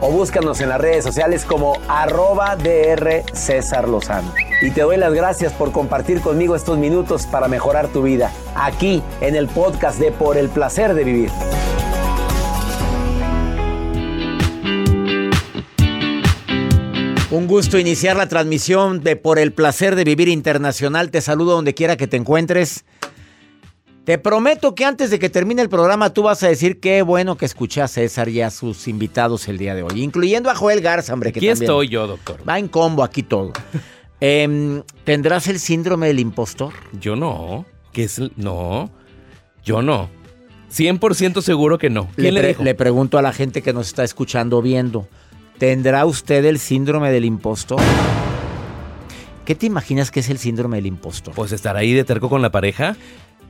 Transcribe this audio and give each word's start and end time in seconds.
o 0.00 0.10
búscanos 0.10 0.60
en 0.60 0.68
las 0.68 0.80
redes 0.80 1.04
sociales 1.04 1.44
como 1.44 1.78
arroba 1.88 2.56
DR 2.56 3.24
César 3.32 3.88
Lozano. 3.88 4.32
Y 4.62 4.70
te 4.70 4.82
doy 4.82 4.96
las 4.96 5.12
gracias 5.12 5.52
por 5.52 5.72
compartir 5.72 6.20
conmigo 6.20 6.56
estos 6.56 6.78
minutos 6.78 7.26
para 7.26 7.48
mejorar 7.48 7.88
tu 7.88 8.02
vida, 8.02 8.32
aquí 8.54 9.02
en 9.20 9.36
el 9.36 9.48
podcast 9.48 9.98
de 9.98 10.10
Por 10.12 10.36
el 10.36 10.48
Placer 10.48 10.94
de 10.94 11.04
Vivir. 11.04 11.30
Un 17.30 17.46
gusto 17.46 17.78
iniciar 17.78 18.16
la 18.16 18.26
transmisión 18.26 19.02
de 19.02 19.14
Por 19.14 19.38
el 19.38 19.52
Placer 19.52 19.96
de 19.96 20.04
Vivir 20.04 20.28
Internacional. 20.28 21.10
Te 21.10 21.20
saludo 21.20 21.52
donde 21.52 21.74
quiera 21.74 21.96
que 21.96 22.06
te 22.06 22.16
encuentres. 22.16 22.84
Te 24.08 24.16
prometo 24.16 24.74
que 24.74 24.86
antes 24.86 25.10
de 25.10 25.18
que 25.18 25.28
termine 25.28 25.60
el 25.60 25.68
programa 25.68 26.14
tú 26.14 26.22
vas 26.22 26.42
a 26.42 26.48
decir 26.48 26.80
qué 26.80 27.02
bueno 27.02 27.36
que 27.36 27.44
escuché 27.44 27.82
a 27.82 27.88
César 27.88 28.30
y 28.30 28.40
a 28.40 28.50
sus 28.50 28.88
invitados 28.88 29.46
el 29.48 29.58
día 29.58 29.74
de 29.74 29.82
hoy, 29.82 30.02
incluyendo 30.02 30.48
a 30.48 30.54
Joel 30.54 30.80
Garza, 30.80 31.12
hombre. 31.12 31.30
Que 31.30 31.40
Aquí 31.40 31.48
también 31.48 31.64
estoy 31.70 31.88
yo, 31.88 32.06
doctor. 32.06 32.40
Va 32.48 32.58
en 32.58 32.68
combo 32.68 33.04
aquí 33.04 33.22
todo. 33.22 33.52
Em, 34.18 34.82
¿Tendrás 35.04 35.46
el 35.48 35.58
síndrome 35.58 36.06
del 36.06 36.20
impostor? 36.20 36.72
Yo 36.98 37.16
no. 37.16 37.66
¿Qué 37.92 38.04
es? 38.04 38.18
el- 38.18 38.32
No. 38.36 38.90
Yo 39.62 39.82
no. 39.82 40.08
100% 40.72 41.42
seguro 41.42 41.76
que 41.76 41.90
no. 41.90 42.08
¿Quién 42.16 42.32
le, 42.32 42.40
pre- 42.40 42.48
dijo? 42.48 42.64
le 42.64 42.74
pregunto 42.74 43.18
a 43.18 43.22
la 43.22 43.34
gente 43.34 43.60
que 43.60 43.74
nos 43.74 43.88
está 43.88 44.04
escuchando 44.04 44.62
viendo. 44.62 45.06
¿Tendrá 45.58 46.06
usted 46.06 46.46
el 46.46 46.58
síndrome 46.58 47.10
del 47.12 47.26
impostor? 47.26 47.78
¿Qué 49.44 49.54
te 49.54 49.66
imaginas 49.66 50.10
que 50.10 50.20
es 50.20 50.30
el 50.30 50.38
síndrome 50.38 50.78
del 50.78 50.86
impostor? 50.86 51.34
Pues 51.34 51.52
estar 51.52 51.76
ahí 51.76 51.92
de 51.92 52.04
terco 52.04 52.30
con 52.30 52.40
la 52.40 52.50
pareja. 52.50 52.96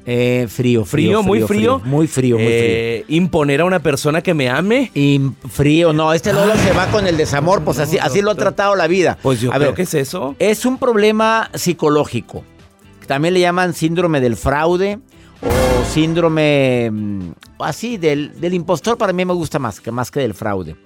Eh, 0.07 0.47
frío, 0.49 0.85
Frío, 0.87 1.23
muy 1.23 1.43
frío. 1.43 1.81
Muy 1.85 2.07
frío, 2.07 2.37
muy 2.37 2.47
frío. 2.47 2.57
Eh, 2.57 3.05
Imponer 3.09 3.61
a 3.61 3.67
una 3.67 3.81
persona 3.81 4.23
que 4.23 4.33
me 4.33 4.49
ame. 4.49 4.91
Y 4.95 5.21
frío, 5.51 5.93
no, 5.93 6.15
este 6.15 6.33
Lolo 6.33 6.55
se 6.57 6.73
va 6.73 6.87
con 6.91 7.07
el 7.07 7.17
desamor, 7.19 7.63
pues 7.63 7.79
así, 7.79 7.99
así 7.99 8.23
lo 8.23 8.31
ha 8.31 8.35
tratado 8.35 8.75
la 8.75 8.87
vida. 8.87 9.19
Pues 9.21 9.41
yo 9.41 9.51
A 9.51 9.57
creo 9.57 9.69
ver, 9.69 9.75
que 9.75 9.83
es 9.83 9.93
eso. 9.95 10.35
Es 10.39 10.65
un 10.65 10.79
problema 10.79 11.51
psicológico. 11.55 12.43
También 13.07 13.35
le 13.35 13.41
llaman 13.41 13.75
síndrome 13.75 14.21
del 14.21 14.37
fraude 14.37 14.99
o 15.43 15.85
síndrome 15.93 16.91
mm, 16.91 17.31
así 17.59 17.99
del, 17.99 18.41
del 18.41 18.55
impostor. 18.55 18.97
Para 18.97 19.13
mí 19.13 19.25
me 19.25 19.35
gusta 19.35 19.59
más 19.59 19.81
que 19.81 19.91
más 19.91 20.11
que 20.11 20.21
del 20.21 20.33
fraude. 20.35 20.77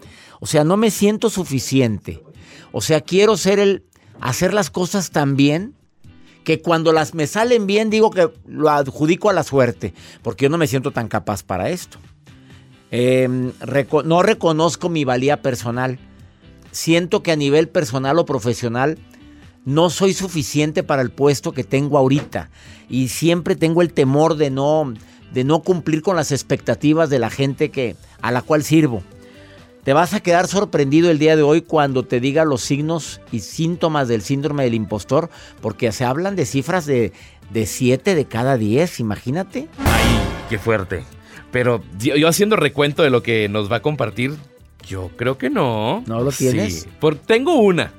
O 0.41 0.47
sea, 0.47 0.65
no 0.65 0.77
me 0.77 0.91
siento 0.91 1.31
suficiente. 1.31 2.23
O 2.73 2.81
sea, 2.81 3.01
quiero 3.01 3.37
ser 3.37 3.61
el 3.61 3.85
hacer 4.21 4.53
las 4.53 4.71
cosas 4.71 5.11
tan 5.11 5.37
bien 5.37 5.75
que 6.45 6.61
cuando 6.61 6.93
las 6.93 7.15
me 7.15 7.27
salen 7.27 7.67
bien 7.67 7.91
digo 7.91 8.11
que 8.11 8.31
lo 8.47 8.69
adjudico 8.71 9.31
a 9.31 9.33
la 9.33 9.43
suerte, 9.45 9.95
porque 10.23 10.45
yo 10.45 10.49
no 10.49 10.59
me 10.59 10.67
siento 10.67 10.91
tan 10.91 11.09
capaz 11.09 11.43
para 11.43 11.71
esto. 11.71 11.99
Reco- 12.91 14.05
no 14.05 14.23
reconozco 14.23 14.89
mi 14.89 15.05
valía 15.05 15.41
personal. 15.41 15.99
Siento 16.71 17.23
que 17.23 17.33
a 17.33 17.37
nivel 17.37 17.69
personal 17.69 18.19
o 18.19 18.27
profesional 18.27 18.99
no 19.65 19.91
soy 19.91 20.13
suficiente 20.13 20.83
para 20.83 21.03
el 21.03 21.11
puesto 21.11 21.53
que 21.53 21.65
tengo 21.65 21.97
ahorita 21.97 22.51
y 22.89 23.09
siempre 23.09 23.57
tengo 23.57 23.81
el 23.83 23.93
temor 23.93 24.37
de 24.37 24.51
no 24.51 24.93
de 25.33 25.45
no 25.45 25.63
cumplir 25.63 26.03
con 26.03 26.17
las 26.17 26.31
expectativas 26.33 27.09
de 27.09 27.19
la 27.19 27.31
gente 27.31 27.71
que 27.71 27.97
a 28.21 28.31
la 28.33 28.43
cual 28.43 28.65
sirvo. 28.65 29.03
Te 29.85 29.93
vas 29.93 30.15
a 30.15 30.21
quedar 30.21 30.47
sorprendido 30.47 31.11
el 31.11 31.19
día 31.19 31.35
de 31.35 31.43
hoy 31.43 31.61
cuando 31.63 32.05
te 32.05 32.21
diga 32.21 32.45
los 32.45 32.61
signos 32.63 33.21
y 33.33 33.41
síntomas 33.41 34.07
del 34.07 34.23
síndrome 34.23 34.63
del 34.65 34.75
impostor, 34.75 35.29
porque 35.61 35.91
se 35.91 36.05
hablan 36.05 36.37
de 36.37 36.47
cifras 36.47 36.87
de 36.87 37.13
de 37.53 37.67
7 37.67 38.15
de 38.15 38.25
cada 38.25 38.57
10, 38.57 39.01
imagínate. 39.01 39.69
Ay, 39.85 40.05
qué 40.49 40.59
fuerte. 40.59 41.05
Pero 41.51 41.83
yo, 41.99 42.17
yo 42.17 42.29
haciendo 42.29 42.57
recuento 42.57 43.03
de 43.03 43.11
lo 43.11 43.23
que 43.23 43.49
nos 43.51 43.71
va 43.71 43.77
a 43.77 43.83
compartir, 43.83 44.37
yo 44.89 45.11
creo 45.17 45.37
que 45.37 45.51
no. 45.51 46.03
¿No 46.07 46.21
lo 46.23 46.31
tienes? 46.33 46.83
Sí. 46.83 46.89
Por- 46.99 47.17
tengo 47.17 47.57
una. 47.57 47.93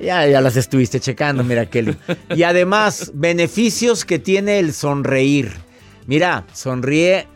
Ya, 0.00 0.26
ya 0.26 0.40
las 0.40 0.56
estuviste 0.56 0.98
checando, 0.98 1.44
mira, 1.44 1.66
Kelly. 1.66 1.96
Y 2.34 2.42
además, 2.44 3.12
beneficios 3.14 4.04
que 4.04 4.18
tiene 4.18 4.58
el 4.58 4.72
sonreír. 4.72 5.52
Mira, 6.06 6.44
sonríe 6.52 7.26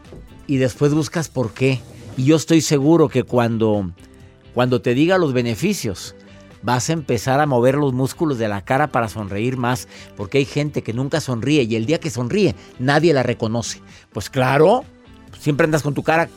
y 0.48 0.56
después 0.56 0.92
buscas 0.94 1.28
por 1.28 1.52
qué. 1.52 1.80
Y 2.16 2.24
yo 2.24 2.36
estoy 2.36 2.60
seguro 2.60 3.08
que 3.08 3.22
cuando, 3.24 3.90
cuando 4.54 4.80
te 4.82 4.94
diga 4.94 5.18
los 5.18 5.32
beneficios, 5.32 6.14
vas 6.62 6.90
a 6.90 6.92
empezar 6.92 7.40
a 7.40 7.46
mover 7.46 7.74
los 7.76 7.92
músculos 7.92 8.38
de 8.38 8.48
la 8.48 8.64
cara 8.64 8.88
para 8.88 9.08
sonreír 9.08 9.56
más. 9.56 9.88
Porque 10.16 10.38
hay 10.38 10.44
gente 10.44 10.82
que 10.82 10.92
nunca 10.92 11.20
sonríe 11.20 11.62
y 11.62 11.76
el 11.76 11.86
día 11.86 11.98
que 12.00 12.10
sonríe, 12.10 12.54
nadie 12.78 13.12
la 13.14 13.22
reconoce. 13.22 13.80
Pues 14.12 14.28
claro, 14.30 14.84
siempre 15.38 15.64
andas 15.64 15.82
con 15.82 15.94
tu 15.94 16.02
cara, 16.02 16.28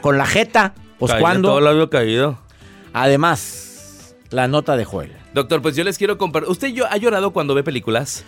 con 0.00 0.18
la 0.18 0.26
jeta. 0.26 0.74
Pues 0.98 1.12
cuando. 1.14 1.48
Todo 1.48 1.60
labio 1.60 1.90
caído. 1.90 2.38
Además, 2.92 4.14
la 4.30 4.48
nota 4.48 4.76
de 4.76 4.84
Joel. 4.84 5.12
Doctor, 5.32 5.62
pues 5.62 5.74
yo 5.74 5.82
les 5.82 5.98
quiero 5.98 6.16
compartir. 6.18 6.50
¿Usted 6.50 6.68
yo- 6.68 6.86
ha 6.88 6.96
llorado 6.96 7.32
cuando 7.32 7.54
ve 7.54 7.64
películas? 7.64 8.22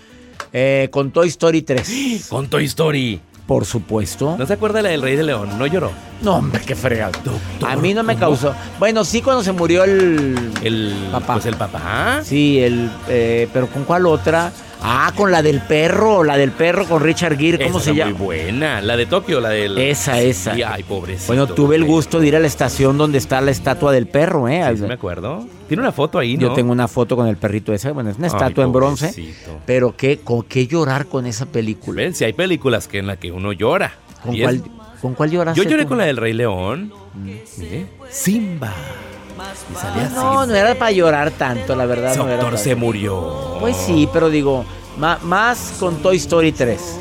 Eh, 0.53 0.89
con 0.91 1.13
Toy 1.13 1.29
Story 1.29 1.63
3. 1.63 2.27
Con 2.31 2.49
Toy 2.49 2.65
Story. 2.65 3.21
Por 3.47 3.65
supuesto. 3.65 4.37
¿No 4.37 4.45
se 4.45 4.55
acuerda 4.55 4.83
la 4.83 4.89
del 4.89 5.03
Rey 5.03 5.15
de 5.17 5.23
León? 5.23 5.57
No 5.57 5.67
lloró. 5.67 5.93
No, 6.21 6.37
hombre, 6.37 6.61
qué 6.67 6.75
fregado. 6.75 7.13
A 7.65 7.77
mí 7.77 7.95
no 7.95 8.03
me 8.03 8.17
causó. 8.17 8.55
Bueno, 8.79 9.05
sí, 9.05 9.23
cuando 9.23 9.45
se 9.45 9.53
murió 9.53 9.85
el. 9.85 10.51
El 10.63 10.95
Papá. 11.13 11.35
Pues 11.35 11.47
el 11.47 11.55
papá. 11.57 12.21
Sí, 12.25 12.59
el. 12.61 12.91
eh, 13.09 13.49
pero 13.53 13.69
¿con 13.69 13.85
cuál 13.85 14.07
otra? 14.07 14.51
Ah, 14.83 15.13
con 15.17 15.31
la 15.31 15.43
del 15.43 15.61
perro. 15.61 16.23
La 16.25 16.37
del 16.37 16.53
perro 16.53 16.85
con 16.87 17.03
Richard 17.03 17.37
Gere. 17.39 17.65
¿Cómo 17.67 17.79
Esa 17.79 17.91
se 17.91 17.97
llama? 17.97 18.13
Muy 18.13 18.27
buena. 18.27 18.81
La 18.81 18.97
de 18.97 19.07
Tokio, 19.07 19.41
la 19.41 19.49
del. 19.51 19.77
Esa, 19.79 20.21
esa. 20.21 20.55
Sí, 20.55 20.63
ay, 20.63 20.83
pobrecito. 20.83 21.27
Bueno, 21.29 21.47
tuve 21.47 21.77
el 21.77 21.85
gusto 21.85 22.21
de 22.21 22.29
ir 22.29 22.37
a 22.37 22.41
la 22.41 22.47
estación 22.47 22.99
donde 22.99 23.19
está 23.19 23.41
la 23.41 23.51
estatua 23.51 23.93
del 23.93 24.07
perro, 24.07 24.49
¿eh? 24.49 24.63
Sí, 24.73 24.79
sí 24.79 24.85
me 24.85 24.95
acuerdo. 24.95 25.47
Tiene 25.69 25.83
una 25.83 25.93
foto 25.93 26.19
ahí, 26.19 26.37
¿no? 26.37 26.43
Yo 26.43 26.53
tengo 26.53 26.73
una 26.73 26.89
foto 26.89 27.17
con 27.17 27.27
el 27.27 27.37
perrito 27.37 27.73
ese. 27.73 27.91
Bueno, 27.91 28.11
es 28.11 28.19
una 28.19 28.29
Ay, 28.29 28.33
estatua 28.35 28.65
en 28.65 28.73
bronce. 28.73 29.35
Pero 29.65 29.97
qué, 29.97 30.19
con 30.19 30.43
qué 30.43 30.67
llorar 30.67 31.07
con 31.07 31.27
esa 31.27 31.47
película. 31.47 32.03
Ven, 32.03 32.15
si 32.15 32.25
hay 32.25 32.33
películas 32.33 32.87
que 32.87 32.99
en 32.99 33.07
la 33.07 33.17
que 33.17 33.33
uno 33.33 33.53
llora. 33.53 33.93
¿Con 34.23 34.39
cuál, 34.39 34.63
¿Con 35.01 35.15
cuál 35.15 35.31
lloraste? 35.31 35.63
Yo 35.63 35.69
lloré 35.69 35.85
tú? 35.85 35.91
con 35.91 35.99
la 35.99 36.05
del 36.05 36.17
Rey 36.17 36.33
León. 36.33 36.93
Mire. 37.15 37.87
Simba. 38.11 38.73
Y 39.73 39.75
salía 39.77 40.07
así. 40.07 40.15
No, 40.15 40.47
no 40.47 40.55
era 40.55 40.75
para 40.75 40.91
llorar 40.93 41.31
tanto, 41.33 41.75
la 41.77 41.87
verdad. 41.87 42.15
No 42.17 42.25
era 42.25 42.35
actor 42.35 42.51
para- 42.53 42.63
se 42.63 42.75
murió. 42.75 43.57
Pues 43.61 43.77
sí, 43.77 44.09
pero 44.13 44.31
digo, 44.31 44.65
más 45.23 45.75
con 45.79 45.97
Toy 46.03 46.17
Story 46.17 46.53
3. 46.53 47.01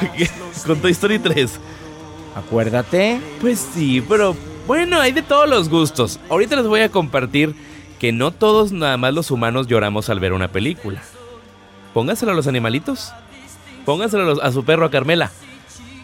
Con 0.66 0.78
Toy 0.80 0.92
Story 0.92 1.18
3. 1.18 1.58
Acuérdate. 2.36 3.20
Pues 3.40 3.66
sí, 3.74 4.02
pero 4.08 4.34
bueno, 4.66 5.00
hay 5.00 5.12
de 5.12 5.22
todos 5.22 5.48
los 5.48 5.68
gustos. 5.68 6.18
Ahorita 6.28 6.56
les 6.56 6.66
voy 6.66 6.80
a 6.80 6.90
compartir 6.90 7.54
que 7.98 8.12
no 8.12 8.30
todos, 8.30 8.72
nada 8.72 8.96
más 8.96 9.12
los 9.14 9.30
humanos, 9.30 9.66
lloramos 9.66 10.08
al 10.10 10.20
ver 10.20 10.32
una 10.32 10.48
película. 10.48 11.02
Póngaselo 11.94 12.32
a 12.32 12.34
los 12.34 12.46
animalitos. 12.46 13.12
Póngaselo 13.84 14.22
a, 14.22 14.26
los- 14.26 14.40
a 14.42 14.52
su 14.52 14.64
perro, 14.64 14.86
a 14.86 14.90
Carmela. 14.90 15.30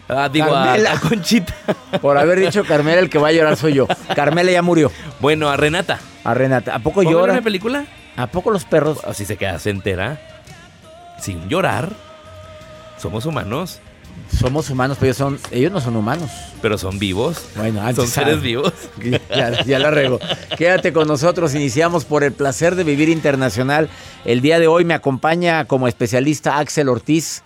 Ah, 0.09 0.29
digo, 0.29 0.49
Carmela. 0.51 0.93
A, 0.93 0.99
Conchita. 0.99 1.53
Por 2.01 2.17
haber 2.17 2.39
dicho 2.39 2.63
Carmela, 2.63 2.99
el 2.99 3.09
que 3.09 3.17
va 3.19 3.27
a 3.29 3.31
llorar 3.31 3.57
soy 3.57 3.73
yo. 3.73 3.87
Carmela 4.15 4.51
ya 4.51 4.61
murió. 4.61 4.91
bueno, 5.19 5.49
a 5.49 5.57
Renata. 5.57 5.99
A 6.23 6.33
Renata. 6.33 6.75
¿A 6.75 6.79
poco 6.79 6.95
¿Puedo 7.03 7.09
ver 7.09 7.17
llora? 7.17 7.33
una 7.33 7.41
película? 7.41 7.85
¿A 8.15 8.27
poco 8.27 8.51
los 8.51 8.65
perros? 8.65 8.99
Así 9.05 9.25
se 9.25 9.37
queda, 9.37 9.59
se 9.59 9.69
entera. 9.69 10.19
Sin 11.19 11.47
llorar. 11.49 11.91
Somos 12.97 13.25
humanos, 13.25 13.79
Somos 14.35 14.69
humanos, 14.71 14.97
pero 14.99 15.07
ellos, 15.11 15.17
son, 15.17 15.39
ellos 15.51 15.71
no 15.71 15.79
son 15.79 15.95
humanos. 15.95 16.31
pero 16.61 16.77
son 16.79 16.97
vivos. 16.97 17.45
Bueno, 17.55 17.81
antes 17.81 17.97
Son 17.97 18.07
seres 18.07 18.41
vivos. 18.41 18.73
Ya, 19.29 19.63
ya 19.63 19.77
la 19.79 19.91
rego. 19.91 20.19
Quédate 20.57 20.91
con 20.93 21.07
nosotros. 21.07 21.53
Iniciamos 21.53 22.05
por 22.05 22.23
el 22.23 22.31
placer 22.31 22.75
de 22.75 22.83
vivir 22.83 23.09
internacional. 23.09 23.89
El 24.25 24.41
día 24.41 24.57
de 24.59 24.67
hoy 24.67 24.83
me 24.85 24.95
acompaña 24.95 25.65
como 25.65 25.87
especialista 25.87 26.57
Axel 26.57 26.89
Ortiz, 26.89 27.43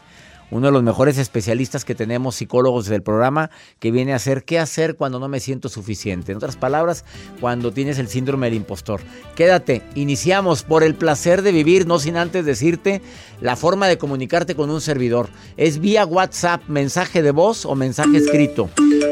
uno 0.52 0.68
de 0.68 0.74
los 0.74 0.84
mejores 0.84 1.18
especialistas 1.18 1.86
que 1.86 1.96
tenemos, 1.96 2.36
psicólogos 2.36 2.86
del 2.86 3.02
programa, 3.02 3.50
que 3.80 3.90
viene 3.90 4.14
a 4.14 4.18
hacer 4.18 4.44
qué 4.44 4.60
hacer 4.60 4.96
cuando 4.96 5.20
no 5.20 5.28
me 5.28 5.40
siento 5.40 5.70
suficiente. 5.70 6.32
En 6.32 6.38
otras 6.38 6.58
palabras, 6.58 7.06
cuando 7.40 7.72
tienes 7.72 7.98
el 7.98 8.10
síndrome 8.10 8.48
del 8.48 8.56
impostor. 8.56 9.02
Quédate. 9.36 9.82
Iniciamos 9.96 10.64
por 10.64 10.84
el 10.84 10.96
placer 10.96 11.42
de 11.42 11.52
vivir, 11.54 11.88
no 11.88 12.00
sin 12.00 12.18
antes 12.18 12.46
decirte 12.46 13.02
la 13.40 13.56
forma 13.56 13.88
de 13.88 13.98
comunicarte 13.98 14.56
con 14.56 14.70
un 14.70 14.82
servidor. 14.82 15.30
Es 15.58 15.80
vía 15.80 16.06
WhatsApp, 16.06 16.62
mensaje 16.68 17.22
de 17.22 17.32
voz 17.32 17.66
o 17.66 17.74
mensaje 17.76 18.18
escrito. 18.18 18.70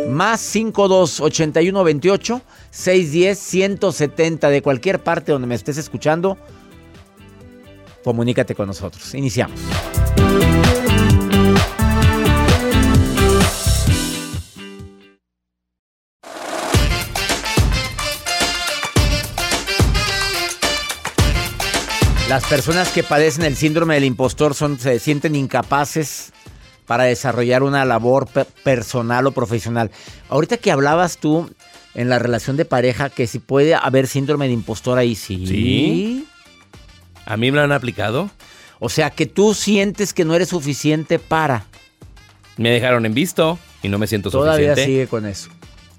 Más 0.09 0.41
52 0.41 1.21
81 1.21 1.83
28 1.83 2.41
610 2.71 3.39
170 3.39 4.49
de 4.49 4.61
cualquier 4.61 4.99
parte 5.01 5.31
donde 5.31 5.47
me 5.47 5.55
estés 5.55 5.77
escuchando. 5.77 6.37
Comunícate 8.03 8.55
con 8.55 8.67
nosotros. 8.67 9.13
Iniciamos. 9.13 9.59
Las 22.29 22.45
personas 22.45 22.89
que 22.91 23.01
padecen 23.03 23.43
el 23.43 23.55
síndrome 23.55 23.95
del 23.95 24.03
impostor 24.05 24.53
son, 24.53 24.79
se 24.79 24.99
sienten 24.99 25.35
incapaces 25.35 26.31
para 26.85 27.05
desarrollar 27.05 27.63
una 27.63 27.85
labor 27.85 28.27
pe- 28.27 28.45
personal 28.63 29.25
o 29.27 29.31
profesional. 29.31 29.89
Ahorita 30.29 30.57
que 30.57 30.71
hablabas 30.71 31.17
tú 31.17 31.49
en 31.95 32.07
la 32.09 32.19
relación 32.19 32.55
de 32.55 32.65
pareja, 32.65 33.09
que 33.09 33.25
si 33.25 33.39
puede 33.39 33.73
haber 33.73 34.05
síndrome 34.07 34.47
de 34.47 34.53
impostor 34.53 34.99
ahí, 34.99 35.15
sí. 35.15 35.45
Sí. 35.47 36.27
A 37.25 37.35
mí 37.35 37.51
me 37.51 37.57
lo 37.57 37.63
han 37.63 37.71
aplicado. 37.71 38.29
O 38.79 38.89
sea, 38.89 39.09
que 39.09 39.25
tú 39.25 39.55
sientes 39.55 40.13
que 40.13 40.23
no 40.23 40.35
eres 40.35 40.49
suficiente 40.49 41.17
para. 41.17 41.65
Me 42.57 42.69
dejaron 42.69 43.05
en 43.07 43.13
visto 43.15 43.57
y 43.81 43.89
no 43.89 43.97
me 43.97 44.05
siento 44.07 44.29
Todavía 44.29 44.69
suficiente. 44.75 44.85
sigue 44.85 45.07
con 45.07 45.25
eso. 45.25 45.49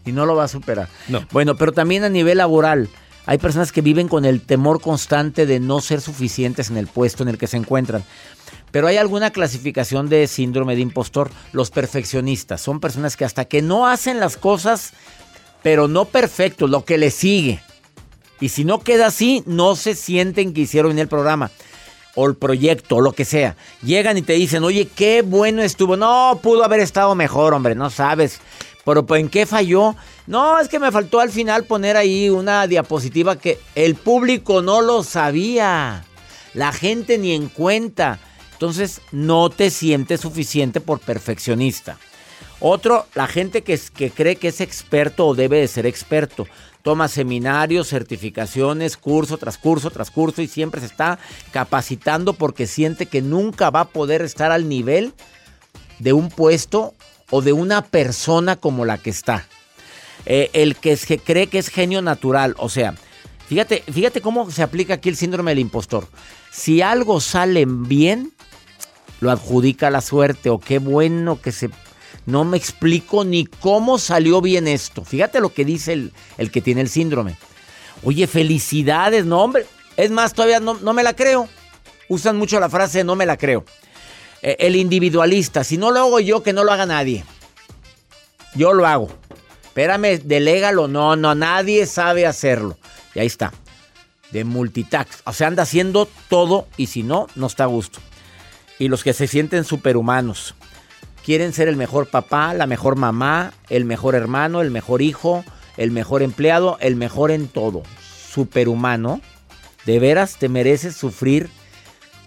Y 0.06 0.12
no 0.12 0.26
lo 0.26 0.36
va 0.36 0.44
a 0.44 0.48
superar. 0.48 0.88
No. 1.08 1.26
Bueno, 1.32 1.56
pero 1.56 1.72
también 1.72 2.04
a 2.04 2.08
nivel 2.08 2.38
laboral. 2.38 2.88
Hay 3.30 3.38
personas 3.38 3.70
que 3.70 3.80
viven 3.80 4.08
con 4.08 4.24
el 4.24 4.40
temor 4.40 4.80
constante 4.80 5.46
de 5.46 5.60
no 5.60 5.80
ser 5.80 6.00
suficientes 6.00 6.68
en 6.68 6.76
el 6.76 6.88
puesto 6.88 7.22
en 7.22 7.28
el 7.28 7.38
que 7.38 7.46
se 7.46 7.56
encuentran. 7.56 8.02
Pero 8.72 8.88
hay 8.88 8.96
alguna 8.96 9.30
clasificación 9.30 10.08
de 10.08 10.26
síndrome 10.26 10.74
de 10.74 10.80
impostor. 10.80 11.30
Los 11.52 11.70
perfeccionistas 11.70 12.60
son 12.60 12.80
personas 12.80 13.16
que 13.16 13.24
hasta 13.24 13.44
que 13.44 13.62
no 13.62 13.86
hacen 13.86 14.18
las 14.18 14.36
cosas, 14.36 14.94
pero 15.62 15.86
no 15.86 16.06
perfecto, 16.06 16.66
lo 16.66 16.84
que 16.84 16.98
le 16.98 17.12
sigue. 17.12 17.62
Y 18.40 18.48
si 18.48 18.64
no 18.64 18.80
queda 18.80 19.06
así, 19.06 19.44
no 19.46 19.76
se 19.76 19.94
sienten 19.94 20.52
que 20.52 20.62
hicieron 20.62 20.98
el 20.98 21.06
programa. 21.06 21.52
O 22.16 22.26
el 22.26 22.34
proyecto, 22.34 22.96
o 22.96 23.00
lo 23.00 23.12
que 23.12 23.24
sea. 23.24 23.54
Llegan 23.80 24.18
y 24.18 24.22
te 24.22 24.32
dicen, 24.32 24.64
oye, 24.64 24.88
qué 24.88 25.22
bueno 25.22 25.62
estuvo. 25.62 25.96
No, 25.96 26.40
pudo 26.42 26.64
haber 26.64 26.80
estado 26.80 27.14
mejor, 27.14 27.54
hombre, 27.54 27.76
no 27.76 27.90
sabes. 27.90 28.40
Pero 28.94 29.16
¿en 29.16 29.28
qué 29.28 29.46
falló? 29.46 29.94
No, 30.26 30.58
es 30.58 30.68
que 30.68 30.78
me 30.78 30.90
faltó 30.90 31.20
al 31.20 31.30
final 31.30 31.64
poner 31.64 31.96
ahí 31.96 32.28
una 32.28 32.66
diapositiva 32.66 33.36
que 33.38 33.58
el 33.74 33.94
público 33.94 34.62
no 34.62 34.80
lo 34.80 35.02
sabía. 35.02 36.04
La 36.54 36.72
gente 36.72 37.18
ni 37.18 37.32
en 37.32 37.48
cuenta. 37.48 38.18
Entonces, 38.52 39.00
no 39.12 39.48
te 39.48 39.70
sientes 39.70 40.20
suficiente 40.20 40.80
por 40.80 40.98
perfeccionista. 40.98 41.98
Otro, 42.58 43.06
la 43.14 43.26
gente 43.26 43.62
que, 43.62 43.78
que 43.94 44.10
cree 44.10 44.36
que 44.36 44.48
es 44.48 44.60
experto 44.60 45.28
o 45.28 45.34
debe 45.34 45.60
de 45.60 45.68
ser 45.68 45.86
experto. 45.86 46.46
Toma 46.82 47.08
seminarios, 47.08 47.88
certificaciones, 47.88 48.96
curso 48.96 49.38
tras 49.38 49.56
curso 49.56 49.90
tras 49.90 50.10
curso 50.10 50.42
y 50.42 50.48
siempre 50.48 50.80
se 50.80 50.86
está 50.86 51.18
capacitando 51.52 52.32
porque 52.32 52.66
siente 52.66 53.06
que 53.06 53.22
nunca 53.22 53.70
va 53.70 53.80
a 53.80 53.88
poder 53.88 54.22
estar 54.22 54.50
al 54.50 54.68
nivel 54.68 55.14
de 55.98 56.12
un 56.12 56.30
puesto 56.30 56.94
o 57.30 57.42
de 57.42 57.52
una 57.52 57.82
persona 57.82 58.56
como 58.56 58.84
la 58.84 58.98
que 58.98 59.10
está. 59.10 59.46
Eh, 60.26 60.50
el 60.52 60.76
que, 60.76 60.92
es- 60.92 61.06
cree 61.24 61.46
que 61.46 61.58
es 61.58 61.68
genio 61.68 62.02
natural, 62.02 62.54
o 62.58 62.68
sea, 62.68 62.94
fíjate, 63.48 63.82
fíjate 63.90 64.20
cómo 64.20 64.50
se 64.50 64.62
aplica 64.62 64.94
aquí 64.94 65.08
el 65.08 65.16
síndrome 65.16 65.52
del 65.52 65.60
impostor. 65.60 66.08
Si 66.52 66.82
algo 66.82 67.20
sale 67.20 67.64
bien, 67.66 68.32
lo 69.20 69.30
adjudica 69.30 69.90
la 69.90 70.00
suerte 70.00 70.50
o 70.50 70.58
qué 70.58 70.78
bueno 70.78 71.40
que 71.40 71.52
se... 71.52 71.70
No 72.26 72.44
me 72.44 72.56
explico 72.58 73.24
ni 73.24 73.46
cómo 73.46 73.98
salió 73.98 74.40
bien 74.40 74.68
esto. 74.68 75.04
Fíjate 75.04 75.40
lo 75.40 75.52
que 75.54 75.64
dice 75.64 75.94
el, 75.94 76.12
el 76.38 76.50
que 76.50 76.60
tiene 76.60 76.82
el 76.82 76.88
síndrome. 76.90 77.36
Oye, 78.02 78.26
felicidades, 78.26 79.24
no 79.24 79.42
hombre. 79.42 79.66
Es 79.96 80.10
más, 80.10 80.34
todavía 80.34 80.60
no, 80.60 80.74
no 80.74 80.92
me 80.92 81.02
la 81.02 81.14
creo. 81.16 81.48
Usan 82.08 82.36
mucho 82.36 82.60
la 82.60 82.68
frase 82.68 83.04
no 83.04 83.16
me 83.16 83.26
la 83.26 83.36
creo. 83.36 83.64
Eh, 84.42 84.56
el 84.60 84.76
individualista, 84.76 85.64
si 85.64 85.76
no 85.76 85.90
lo 85.90 86.00
hago 86.00 86.20
yo, 86.20 86.42
que 86.42 86.52
no 86.52 86.64
lo 86.64 86.72
haga 86.72 86.86
nadie. 86.86 87.24
Yo 88.54 88.72
lo 88.72 88.86
hago. 88.86 89.08
Espérame, 89.64 90.18
delégalo. 90.24 90.88
No, 90.88 91.16
no, 91.16 91.34
nadie 91.34 91.86
sabe 91.86 92.26
hacerlo. 92.26 92.76
Y 93.14 93.20
ahí 93.20 93.26
está. 93.26 93.52
De 94.32 94.44
multitask. 94.44 95.20
O 95.24 95.32
sea, 95.32 95.48
anda 95.48 95.62
haciendo 95.62 96.08
todo 96.28 96.66
y 96.76 96.86
si 96.86 97.02
no, 97.02 97.26
no 97.34 97.46
está 97.46 97.64
a 97.64 97.68
gusto. 97.68 98.00
Y 98.78 98.88
los 98.88 99.04
que 99.04 99.12
se 99.12 99.26
sienten 99.26 99.64
superhumanos. 99.64 100.54
Quieren 101.24 101.52
ser 101.52 101.68
el 101.68 101.76
mejor 101.76 102.06
papá, 102.06 102.54
la 102.54 102.66
mejor 102.66 102.96
mamá, 102.96 103.52
el 103.68 103.84
mejor 103.84 104.14
hermano, 104.14 104.62
el 104.62 104.70
mejor 104.70 105.02
hijo, 105.02 105.44
el 105.76 105.90
mejor 105.90 106.22
empleado, 106.22 106.78
el 106.80 106.96
mejor 106.96 107.30
en 107.30 107.46
todo. 107.46 107.82
Superhumano. 108.32 109.20
De 109.84 109.98
veras 109.98 110.36
te 110.36 110.48
mereces 110.48 110.96
sufrir 110.96 111.50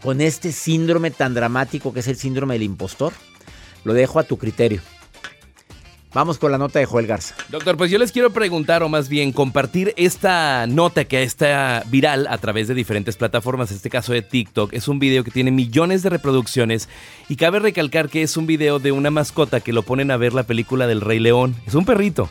con 0.03 0.21
este 0.21 0.51
síndrome 0.51 1.09
tan 1.11 1.33
dramático 1.33 1.93
que 1.93 2.01
es 2.01 2.07
el 2.07 2.17
síndrome 2.17 2.55
del 2.55 2.63
impostor. 2.63 3.13
Lo 3.85 3.93
dejo 3.93 4.19
a 4.19 4.23
tu 4.23 4.37
criterio. 4.37 4.81
Vamos 6.13 6.37
con 6.37 6.51
la 6.51 6.59
nota 6.59 6.77
de 6.77 6.85
Joel 6.85 7.07
Garza. 7.07 7.33
Doctor, 7.49 7.75
pues 7.75 7.89
yo 7.89 7.97
les 7.97 8.11
quiero 8.11 8.29
preguntar, 8.29 8.83
o 8.83 8.89
más 8.89 9.09
bien 9.09 9.31
compartir 9.31 9.95
esta 9.97 10.67
nota 10.67 11.05
que 11.05 11.23
está 11.23 11.83
viral 11.87 12.27
a 12.29 12.37
través 12.37 12.67
de 12.67 12.75
diferentes 12.75 13.15
plataformas, 13.15 13.71
en 13.71 13.77
este 13.77 13.89
caso 13.89 14.13
de 14.13 14.21
TikTok. 14.21 14.73
Es 14.73 14.87
un 14.87 14.99
video 14.99 15.23
que 15.23 15.31
tiene 15.31 15.49
millones 15.49 16.03
de 16.03 16.11
reproducciones 16.11 16.87
y 17.29 17.35
cabe 17.35 17.59
recalcar 17.59 18.09
que 18.09 18.21
es 18.21 18.37
un 18.37 18.45
video 18.45 18.77
de 18.77 18.91
una 18.91 19.09
mascota 19.09 19.59
que 19.59 19.73
lo 19.73 19.81
ponen 19.81 20.11
a 20.11 20.17
ver 20.17 20.33
la 20.33 20.43
película 20.43 20.85
del 20.85 21.01
Rey 21.01 21.17
León. 21.17 21.55
Es 21.65 21.73
un 21.73 21.85
perrito. 21.85 22.29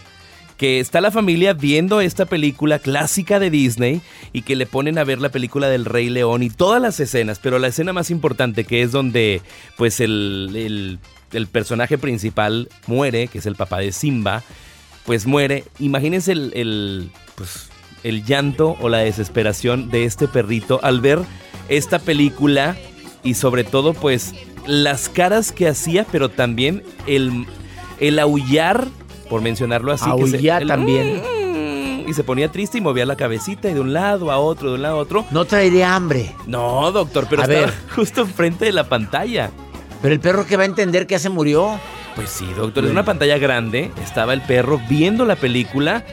Que 0.63 0.79
está 0.79 1.01
la 1.01 1.11
familia 1.11 1.55
viendo 1.55 2.01
esta 2.01 2.25
película 2.25 2.79
clásica 2.79 3.41
de 3.41 3.51
Disney 3.51 4.01
y 4.33 4.43
que 4.43 4.55
le 4.55 4.65
ponen 4.65 4.97
a 4.97 5.03
ver 5.03 5.21
la 5.21 5.31
película 5.31 5.69
del 5.69 5.85
Rey 5.85 6.09
León 6.09 6.45
y 6.45 6.51
todas 6.51 6.81
las 6.81 7.01
escenas, 7.01 7.41
pero 7.41 7.59
la 7.59 7.67
escena 7.67 7.93
más 7.93 8.13
importante 8.13 8.63
que 8.63 8.83
es 8.83 8.93
donde 8.93 9.43
pues 9.77 9.99
el, 9.99 11.01
el 11.33 11.47
personaje 11.49 11.99
principal 11.99 12.69
muere, 12.87 13.27
que 13.27 13.39
es 13.39 13.47
el 13.47 13.57
papá 13.57 13.81
de 13.81 13.91
Simba, 13.91 14.45
pues 15.05 15.27
muere. 15.27 15.65
Imagínense 15.81 16.31
el, 16.31 16.53
el, 16.55 17.11
pues, 17.35 17.69
el 18.05 18.25
llanto 18.25 18.77
o 18.81 18.89
la 18.89 18.99
desesperación 18.99 19.91
de 19.91 20.05
este 20.05 20.29
perrito 20.29 20.79
al 20.85 21.01
ver 21.01 21.19
esta 21.71 21.99
película 21.99 22.77
y 23.25 23.35
sobre 23.35 23.65
todo 23.65 23.95
pues 23.95 24.33
las 24.65 25.09
caras 25.09 25.51
que 25.51 25.67
hacía, 25.67 26.07
pero 26.13 26.29
también 26.29 26.85
el, 27.09 27.47
el 27.99 28.21
aullar, 28.21 28.87
por 29.33 29.41
mencionarlo 29.41 29.93
así. 29.93 30.05
que 30.19 30.27
se- 30.27 30.49
el- 30.59 30.67
también. 30.69 31.23
Y 32.07 32.13
se 32.13 32.23
ponía 32.23 32.53
triste 32.53 32.77
y 32.77 32.81
movía 32.83 33.07
la 33.07 33.17
cabecita 33.17 33.71
y 33.71 33.75
de 33.75 33.81
un 33.81 33.95
lado 33.95 34.31
a 34.31 34.37
otro, 34.39 34.69
de 34.69 34.75
un 34.75 34.83
lado 34.83 34.97
a 34.97 34.99
otro. 34.99 35.25
No 35.31 35.47
traería 35.47 35.95
hambre. 35.95 36.35
No, 36.47 36.93
doctor, 36.93 37.27
pero 37.31 37.41
A 37.41 37.45
estaba 37.47 37.67
ver. 37.67 37.75
justo 37.97 38.21
enfrente 38.21 38.67
de 38.67 38.73
la 38.73 38.85
pantalla. 38.85 39.51
Pero 40.03 40.13
el 40.13 40.21
perro 40.21 40.45
que 40.45 40.59
va 40.59 40.65
a 40.65 40.67
entender 40.67 41.07
que 41.07 41.13
ya 41.13 41.19
se 41.19 41.31
murió. 41.31 41.81
Pues 42.15 42.29
sí, 42.29 42.45
doctor, 42.55 42.85
es 42.85 42.91
una 42.91 43.07
pantalla 43.07 43.39
grande, 43.39 43.91
estaba 44.05 44.35
el 44.35 44.43
perro 44.43 44.79
viendo 44.91 45.25
la 45.25 45.37
película 45.37 46.05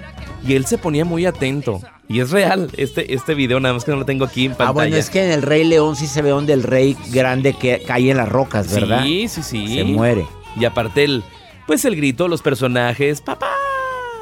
y 0.47 0.53
él 0.53 0.65
se 0.65 0.77
ponía 0.77 1.03
muy 1.03 1.25
atento. 1.25 1.81
Y 2.07 2.21
es 2.21 2.31
real 2.31 2.69
este, 2.77 3.13
este 3.13 3.33
video, 3.33 3.59
nada 3.59 3.73
más 3.73 3.83
que 3.83 3.91
no 3.91 3.97
lo 3.97 4.05
tengo 4.05 4.23
aquí 4.23 4.45
en 4.45 4.51
pantalla. 4.51 4.69
Ah, 4.69 4.73
bueno, 4.73 4.95
es 4.95 5.09
que 5.09 5.25
en 5.25 5.31
el 5.31 5.41
Rey 5.41 5.65
León 5.65 5.97
sí 5.97 6.07
se 6.07 6.21
ve 6.21 6.29
donde 6.29 6.53
el 6.53 6.63
rey 6.63 6.95
grande 7.11 7.51
que 7.53 7.83
cae 7.85 8.09
en 8.11 8.15
las 8.17 8.29
rocas, 8.29 8.73
¿verdad? 8.73 9.03
Sí, 9.03 9.27
sí, 9.27 9.43
sí. 9.43 9.75
Se 9.75 9.83
muere. 9.83 10.25
Y 10.57 10.63
aparte 10.65 11.03
el, 11.03 11.23
pues 11.69 11.85
el 11.85 11.95
grito, 11.95 12.27
los 12.27 12.41
personajes, 12.41 13.21
papá. 13.21 13.51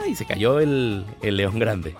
Y 0.05 0.15
se 0.15 0.25
cayó 0.25 0.59
el, 0.59 1.05
el 1.21 1.37
león 1.37 1.59
grande. 1.59 1.95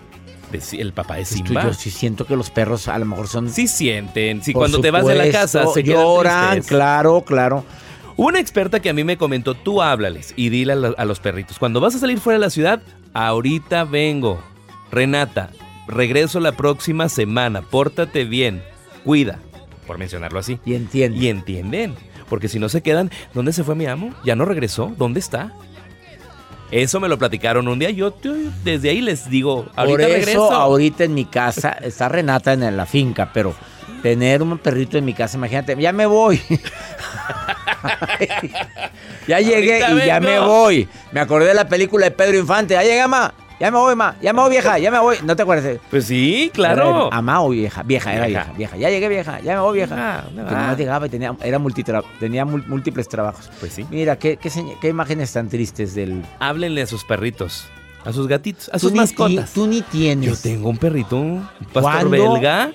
De- 0.51 0.61
el 0.81 0.91
papá 0.91 1.15
de 1.15 1.21
Esto 1.21 1.35
Simba. 1.35 1.63
yo 1.63 1.73
sí 1.73 1.89
siento 1.89 2.25
que 2.27 2.35
los 2.35 2.49
perros 2.49 2.89
a 2.89 2.99
lo 2.99 3.05
mejor 3.05 3.29
son... 3.29 3.49
Sí 3.49 3.65
sienten. 3.69 4.43
Sí, 4.43 4.51
cuando 4.51 4.81
te 4.81 4.91
vas 4.91 5.05
de 5.05 5.15
la 5.15 5.31
casa 5.31 5.65
se 5.67 5.83
lloran, 5.83 6.61
claro, 6.63 7.21
claro. 7.21 7.63
Una 8.17 8.41
experta 8.41 8.81
que 8.81 8.89
a 8.89 8.93
mí 8.93 9.05
me 9.05 9.15
comentó, 9.15 9.53
tú 9.55 9.81
háblales 9.81 10.33
y 10.35 10.49
dile 10.49 10.73
a, 10.73 10.75
a 10.97 11.05
los 11.05 11.21
perritos, 11.21 11.57
cuando 11.59 11.79
vas 11.79 11.95
a 11.95 11.99
salir 11.99 12.19
fuera 12.19 12.37
de 12.39 12.45
la 12.45 12.49
ciudad, 12.49 12.81
ahorita 13.13 13.85
vengo. 13.85 14.43
Renata, 14.91 15.51
regreso 15.87 16.41
la 16.41 16.51
próxima 16.51 17.07
semana, 17.07 17.61
pórtate 17.61 18.25
bien, 18.25 18.61
cuida, 19.05 19.39
por 19.85 19.97
mencionarlo 19.97 20.39
así. 20.39 20.59
Y 20.65 20.73
entiende. 20.73 21.17
Y 21.17 21.29
entienden, 21.29 21.95
porque 22.29 22.47
si 22.47 22.59
no 22.59 22.69
se 22.69 22.81
quedan, 22.81 23.11
¿dónde 23.33 23.53
se 23.53 23.63
fue 23.63 23.75
mi 23.75 23.85
amo? 23.85 24.13
¿Ya 24.23 24.35
no 24.35 24.45
regresó? 24.45 24.93
¿Dónde 24.97 25.19
está? 25.19 25.51
Eso 26.71 26.99
me 26.99 27.07
lo 27.07 27.17
platicaron 27.17 27.67
un 27.67 27.79
día, 27.79 27.91
yo, 27.91 28.13
yo 28.21 28.33
desde 28.63 28.89
ahí 28.89 29.01
les 29.01 29.29
digo, 29.29 29.67
ahorita 29.75 29.97
Por 29.97 30.01
eso 30.01 30.13
regreso. 30.13 30.51
ahorita 30.51 31.03
en 31.05 31.13
mi 31.13 31.23
casa 31.23 31.77
está 31.81 32.09
Renata 32.09 32.53
en 32.53 32.75
la 32.75 32.85
finca, 32.85 33.31
pero 33.33 33.55
tener 34.01 34.41
un 34.41 34.57
perrito 34.57 34.97
en 34.97 35.05
mi 35.05 35.13
casa, 35.13 35.37
imagínate, 35.37 35.77
ya 35.79 35.93
me 35.93 36.05
voy. 36.05 36.41
ya 39.27 39.39
llegué 39.39 39.83
Ahorita 39.83 40.03
y 40.03 40.07
ya 40.07 40.19
me 40.19 40.39
voy. 40.39 40.87
Me 41.11 41.19
acordé 41.19 41.47
de 41.47 41.53
la 41.53 41.67
película 41.67 42.05
de 42.05 42.11
Pedro 42.11 42.37
Infante. 42.37 42.73
Ya 42.73 42.83
llegué. 42.83 43.03
Ya 43.59 43.71
me 43.71 43.77
voy, 43.77 43.95
ma. 43.95 44.15
Ya 44.21 44.33
me 44.33 44.41
voy, 44.41 44.51
vieja. 44.51 44.77
Ya 44.77 44.91
me 44.91 44.99
voy. 44.99 45.17
¿No 45.23 45.35
te 45.35 45.41
acuerdas? 45.41 45.79
Pues 45.89 46.05
sí, 46.05 46.51
claro. 46.53 47.07
Era 47.07 47.17
Amá 47.17 47.41
o 47.41 47.49
vieja. 47.49 47.81
Vieja, 47.83 48.13
era 48.13 48.27
Vieja. 48.27 48.53
vieja. 48.55 48.77
Ya 48.77 48.89
llegué, 48.89 49.07
vieja. 49.09 49.39
Ya 49.41 49.55
me 49.55 49.61
voy, 49.61 49.77
vieja. 49.77 49.95
Ah, 49.97 50.23
¿dónde 50.25 50.43
Que 50.43 50.51
nomás 50.55 50.77
llegaba 50.77 51.07
y 51.07 51.09
tenía, 51.09 51.35
era 51.41 51.59
tenía 52.19 52.45
múltiples 52.45 53.09
trabajos. 53.09 53.49
Pues 53.59 53.73
sí. 53.73 53.85
Mira, 53.89 54.17
qué, 54.19 54.37
qué, 54.37 54.87
imágenes 54.87 55.33
tan 55.33 55.49
tristes 55.49 55.95
del... 55.95 56.23
Háblenle 56.39 56.83
a 56.83 56.87
sus 56.87 57.03
perritos, 57.03 57.65
a 58.05 58.13
sus 58.13 58.27
gatitos, 58.27 58.69
a 58.71 58.77
sus 58.79 58.93
mascotas. 58.93 59.51
Tú 59.53 59.65
ni 59.65 59.81
tienes. 59.81 60.29
Yo 60.29 60.35
tengo 60.37 60.69
un 60.69 60.77
perrito, 60.77 61.17
un 61.17 61.47
pastor 61.73 61.81
¿Cuándo? 61.81 62.09
belga. 62.11 62.71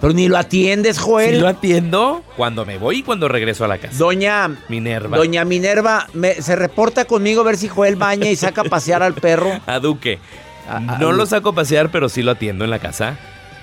Pero 0.00 0.12
ni 0.12 0.28
lo 0.28 0.36
atiendes, 0.36 0.98
Joel. 0.98 1.36
Sí 1.36 1.40
lo 1.40 1.48
atiendo 1.48 2.22
cuando 2.36 2.66
me 2.66 2.76
voy 2.76 2.98
y 2.98 3.02
cuando 3.02 3.28
regreso 3.28 3.64
a 3.64 3.68
la 3.68 3.78
casa. 3.78 3.96
Doña 3.96 4.50
Minerva. 4.68 5.16
Doña 5.16 5.44
Minerva 5.46 6.06
me- 6.12 6.34
se 6.34 6.54
reporta 6.54 7.06
conmigo 7.06 7.40
a 7.40 7.44
ver 7.44 7.56
si 7.56 7.68
Joel 7.68 7.96
baña 7.96 8.28
y 8.28 8.36
saca 8.36 8.60
a 8.60 8.64
pasear 8.64 9.02
al 9.02 9.14
perro. 9.14 9.50
A 9.66 9.78
Duque. 9.78 10.18
A- 10.68 10.76
a- 10.76 10.80
no 10.98 11.12
lo 11.12 11.24
saco 11.26 11.50
a 11.50 11.54
pasear, 11.54 11.90
pero 11.90 12.08
sí 12.10 12.22
lo 12.22 12.32
atiendo 12.32 12.64
en 12.64 12.70
la 12.70 12.78
casa. 12.78 13.16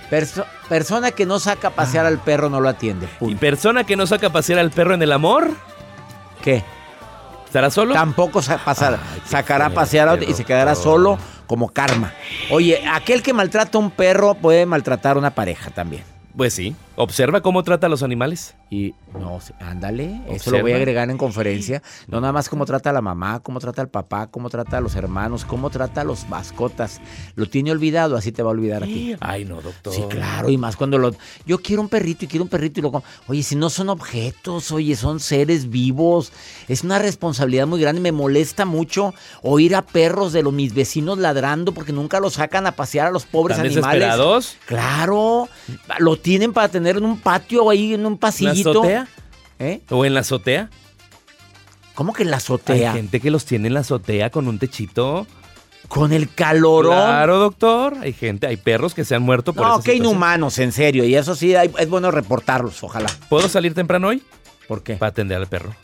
Perso- 0.09 0.45
persona 0.69 1.11
que 1.11 1.25
no 1.25 1.39
saca 1.39 1.67
a 1.69 1.71
pasear 1.71 2.05
al 2.05 2.19
perro 2.19 2.49
no 2.49 2.59
lo 2.61 2.69
atiende. 2.69 3.07
Y 3.21 3.35
persona 3.35 3.83
que 3.83 3.95
no 3.95 4.07
saca 4.07 4.27
a 4.27 4.31
pasear 4.31 4.57
al 4.59 4.71
perro 4.71 4.93
en 4.95 5.01
el 5.01 5.11
amor, 5.11 5.51
¿Qué? 6.43 6.63
¿estará 7.45 7.69
solo? 7.69 7.93
Tampoco 7.93 8.41
sa- 8.41 8.59
Ay, 8.65 9.21
sacará 9.25 9.67
a 9.67 9.69
pasear 9.69 10.09
a 10.09 10.13
otro 10.13 10.27
y 10.29 10.33
se 10.33 10.43
quedará 10.43 10.73
solo 10.75 11.17
como 11.47 11.69
karma. 11.69 12.11
Oye, 12.49 12.83
aquel 12.91 13.21
que 13.21 13.33
maltrata 13.33 13.77
a 13.77 13.81
un 13.81 13.91
perro 13.91 14.33
puede 14.33 14.65
maltratar 14.65 15.15
a 15.15 15.19
una 15.19 15.29
pareja 15.35 15.69
también. 15.69 16.03
Pues 16.35 16.53
sí. 16.53 16.75
Observa 16.95 17.41
cómo 17.41 17.63
trata 17.63 17.87
a 17.87 17.89
los 17.89 18.03
animales. 18.03 18.55
Y 18.69 18.93
no, 19.19 19.39
ándale, 19.59 20.21
eso 20.29 20.51
lo 20.51 20.61
voy 20.61 20.73
a 20.73 20.75
agregar 20.75 21.09
en 21.09 21.17
conferencia. 21.17 21.81
No 22.07 22.21
nada 22.21 22.33
más 22.33 22.49
cómo 22.49 22.65
trata 22.65 22.91
a 22.91 22.93
la 22.93 23.01
mamá, 23.01 23.39
cómo 23.41 23.59
trata 23.59 23.81
al 23.81 23.89
papá, 23.89 24.27
cómo 24.27 24.49
trata 24.49 24.77
a 24.77 24.81
los 24.81 24.95
hermanos, 24.95 25.45
cómo 25.45 25.69
trata 25.69 26.01
a 26.01 26.03
los 26.03 26.27
mascotas. 26.29 27.01
Lo 27.35 27.47
tiene 27.47 27.71
olvidado, 27.71 28.15
así 28.15 28.31
te 28.31 28.43
va 28.43 28.49
a 28.49 28.53
olvidar 28.53 28.83
a 28.83 28.85
ti. 28.85 29.15
Ay, 29.19 29.45
no, 29.45 29.61
doctor. 29.61 29.93
Sí, 29.93 30.03
claro, 30.09 30.49
y 30.49 30.57
más 30.57 30.75
cuando 30.75 30.97
lo... 30.97 31.15
Yo 31.45 31.59
quiero 31.59 31.81
un 31.81 31.89
perrito 31.89 32.25
y 32.25 32.27
quiero 32.27 32.43
un 32.43 32.49
perrito 32.49 32.79
y 32.79 32.81
luego... 32.81 33.03
Oye, 33.27 33.43
si 33.43 33.55
no 33.55 33.69
son 33.69 33.89
objetos, 33.89 34.71
oye, 34.71 34.95
son 34.95 35.19
seres 35.19 35.69
vivos. 35.69 36.31
Es 36.67 36.83
una 36.83 36.99
responsabilidad 36.99 37.67
muy 37.67 37.81
grande. 37.81 38.01
Me 38.01 38.11
molesta 38.11 38.65
mucho 38.65 39.13
oír 39.41 39.75
a 39.75 39.83
perros 39.83 40.33
de 40.33 40.43
los 40.43 40.53
mis 40.53 40.73
vecinos 40.73 41.17
ladrando 41.17 41.73
porque 41.73 41.93
nunca 41.93 42.19
los 42.19 42.33
sacan 42.33 42.67
a 42.67 42.73
pasear 42.73 43.07
a 43.07 43.11
los 43.11 43.25
pobres 43.25 43.57
¿Están 43.57 43.71
animales. 43.71 43.99
desesperados? 43.99 44.57
Claro, 44.65 45.49
lo 45.99 46.17
tienen 46.17 46.53
para 46.53 46.69
tener 46.69 46.82
en 46.91 47.05
un 47.05 47.19
patio 47.19 47.69
ahí, 47.69 47.93
en 47.93 48.01
un 48.01 48.05
¿En 48.07 48.13
la 48.13 48.19
pasillito. 48.19 48.69
azotea? 48.71 49.07
¿Eh? 49.59 49.81
¿O 49.89 50.05
en 50.05 50.13
la 50.13 50.21
azotea? 50.21 50.69
¿Cómo 51.95 52.13
que 52.13 52.23
en 52.23 52.31
la 52.31 52.37
azotea? 52.37 52.91
Hay 52.91 52.97
gente 52.97 53.19
que 53.19 53.29
los 53.31 53.45
tiene 53.45 53.67
en 53.67 53.73
la 53.75 53.81
azotea 53.81 54.29
con 54.29 54.47
un 54.47 54.57
techito. 54.59 55.27
Con 55.87 56.11
el 56.11 56.33
calorón. 56.33 56.93
Claro, 56.93 57.37
doctor. 57.37 57.95
Hay 58.01 58.13
gente, 58.13 58.47
hay 58.47 58.57
perros 58.57 58.93
que 58.95 59.05
se 59.05 59.13
han 59.15 59.21
muerto 59.21 59.53
por 59.53 59.67
No, 59.67 59.75
qué 59.75 59.91
situación. 59.91 60.05
inhumanos, 60.07 60.57
en 60.57 60.71
serio. 60.71 61.03
Y 61.03 61.13
eso 61.15 61.35
sí, 61.35 61.55
hay- 61.55 61.71
es 61.77 61.89
bueno 61.89 62.09
reportarlos, 62.09 62.83
ojalá. 62.83 63.09
¿Puedo 63.29 63.47
salir 63.47 63.73
temprano 63.75 64.07
hoy? 64.07 64.23
¿Por 64.67 64.81
qué? 64.81 64.95
Para 64.95 65.09
atender 65.11 65.37
al 65.37 65.47
perro. 65.47 65.75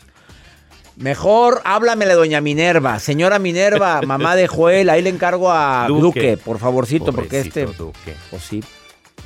Mejor 0.96 1.62
háblamele, 1.64 2.14
doña 2.14 2.40
Minerva. 2.40 2.98
Señora 2.98 3.38
Minerva, 3.38 4.00
mamá 4.06 4.34
de 4.36 4.48
Joel, 4.48 4.90
ahí 4.90 5.02
le 5.02 5.10
encargo 5.10 5.50
a 5.52 5.86
Duque, 5.86 6.02
Duque. 6.02 6.36
por 6.38 6.58
favorcito, 6.58 7.12
porque 7.12 7.40
este... 7.40 7.66
Duque. 7.66 8.14
Pues 8.30 8.42
sí. 8.42 8.62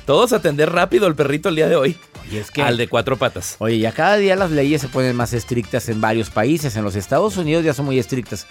Todos 0.05 0.33
atender 0.33 0.71
rápido 0.71 1.07
al 1.07 1.15
perrito 1.15 1.49
el 1.49 1.55
día 1.55 1.67
de 1.67 1.75
hoy. 1.75 1.97
Y 2.31 2.37
es 2.37 2.51
que... 2.51 2.61
Al 2.61 2.77
de 2.77 2.87
cuatro 2.87 3.17
patas. 3.17 3.55
Oye, 3.57 3.79
ya 3.79 3.91
cada 3.91 4.17
día 4.17 4.35
las 4.35 4.51
leyes 4.51 4.81
se 4.81 4.87
ponen 4.87 5.15
más 5.15 5.33
estrictas 5.33 5.89
en 5.89 5.99
varios 5.99 6.29
países. 6.29 6.75
En 6.75 6.83
los 6.83 6.95
Estados 6.95 7.37
Unidos 7.37 7.65
ya 7.65 7.73
son 7.73 7.85
muy 7.85 7.97
estrictas. 7.97 8.45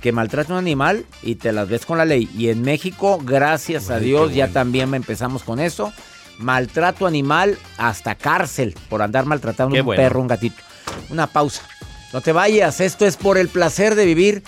Que 0.00 0.12
maltrata 0.12 0.52
un 0.52 0.58
animal 0.58 1.04
y 1.22 1.34
te 1.34 1.52
las 1.52 1.68
ves 1.68 1.84
con 1.84 1.98
la 1.98 2.04
ley. 2.04 2.30
Y 2.36 2.48
en 2.48 2.62
México, 2.62 3.18
gracias 3.22 3.90
a 3.90 3.98
Dios, 3.98 4.34
ya 4.34 4.48
también 4.48 4.94
empezamos 4.94 5.42
con 5.42 5.58
eso. 5.58 5.92
Maltrato 6.38 7.06
animal 7.06 7.58
hasta 7.76 8.14
cárcel 8.14 8.74
por 8.88 9.02
andar 9.02 9.26
maltratando 9.26 9.74
Qué 9.74 9.80
un 9.80 9.86
bueno. 9.86 10.02
perro, 10.02 10.20
un 10.20 10.28
gatito. 10.28 10.62
Una 11.10 11.26
pausa. 11.26 11.62
No 12.12 12.20
te 12.20 12.32
vayas, 12.32 12.80
esto 12.80 13.04
es 13.04 13.16
por 13.16 13.36
el 13.36 13.48
placer 13.48 13.94
de 13.94 14.04
vivir 14.04 14.42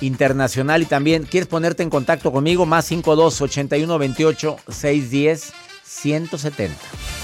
internacional 0.00 0.82
y 0.82 0.86
también 0.86 1.24
quieres 1.24 1.48
ponerte 1.48 1.82
en 1.82 1.90
contacto 1.90 2.32
conmigo 2.32 2.66
más 2.66 2.84
52 2.86 3.40
81 3.40 3.98
28 3.98 4.56
610 4.68 5.63
170. 5.94 7.23